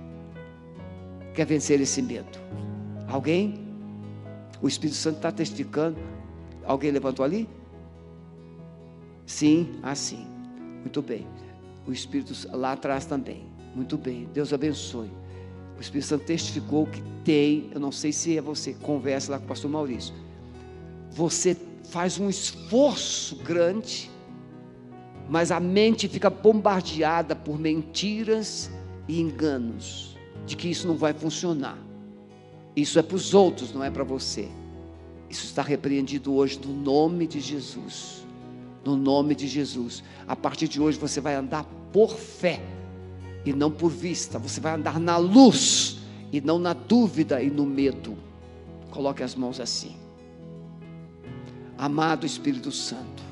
[1.34, 2.38] Quer vencer esse medo?
[3.08, 3.63] Alguém?
[4.64, 5.98] O Espírito Santo está testificando.
[6.64, 7.46] Alguém levantou ali?
[9.26, 10.26] Sim, assim.
[10.80, 11.26] Muito bem.
[11.86, 13.44] O Espírito lá atrás também.
[13.74, 15.10] Muito bem, Deus abençoe.
[15.76, 19.44] O Espírito Santo testificou que tem, eu não sei se é você, conversa lá com
[19.44, 20.14] o pastor Maurício.
[21.10, 21.54] Você
[21.90, 24.10] faz um esforço grande,
[25.28, 28.70] mas a mente fica bombardeada por mentiras
[29.06, 30.16] e enganos,
[30.46, 31.83] de que isso não vai funcionar.
[32.76, 34.48] Isso é para os outros, não é para você.
[35.30, 38.24] Isso está repreendido hoje no nome de Jesus.
[38.84, 40.02] No nome de Jesus.
[40.28, 42.60] A partir de hoje você vai andar por fé
[43.44, 44.38] e não por vista.
[44.38, 45.98] Você vai andar na luz
[46.32, 48.16] e não na dúvida e no medo.
[48.90, 49.96] Coloque as mãos assim.
[51.76, 53.23] Amado Espírito Santo,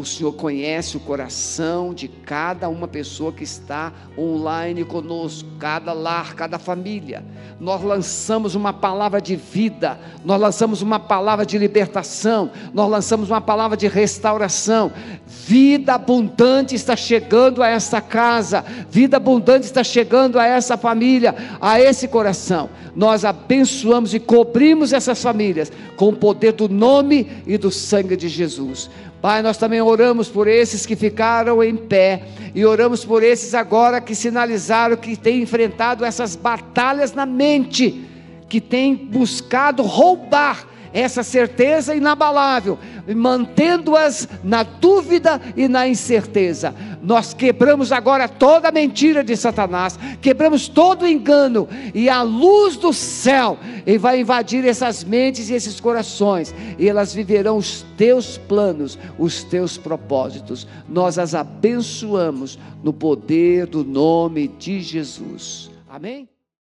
[0.00, 6.34] o Senhor conhece o coração de cada uma pessoa que está online conosco, cada lar,
[6.34, 7.22] cada família.
[7.60, 13.42] Nós lançamos uma palavra de vida, nós lançamos uma palavra de libertação, nós lançamos uma
[13.42, 14.90] palavra de restauração.
[15.26, 21.78] Vida abundante está chegando a esta casa, vida abundante está chegando a essa família, a
[21.78, 22.70] esse coração.
[22.96, 28.28] Nós abençoamos e cobrimos essas famílias com o poder do nome e do sangue de
[28.28, 28.88] Jesus.
[29.20, 32.22] Pai, nós também oramos por esses que ficaram em pé
[32.54, 38.02] e oramos por esses agora que sinalizaram que têm enfrentado essas batalhas na mente,
[38.48, 42.78] que têm buscado roubar essa certeza inabalável,
[43.14, 46.74] mantendo-as na dúvida e na incerteza.
[47.02, 53.58] Nós quebramos agora toda mentira de Satanás, quebramos todo engano, e a luz do céu
[53.86, 59.44] e vai invadir essas mentes e esses corações, e elas viverão os teus planos, os
[59.44, 60.66] teus propósitos.
[60.88, 65.70] Nós as abençoamos no poder do nome de Jesus.
[65.88, 66.28] Amém?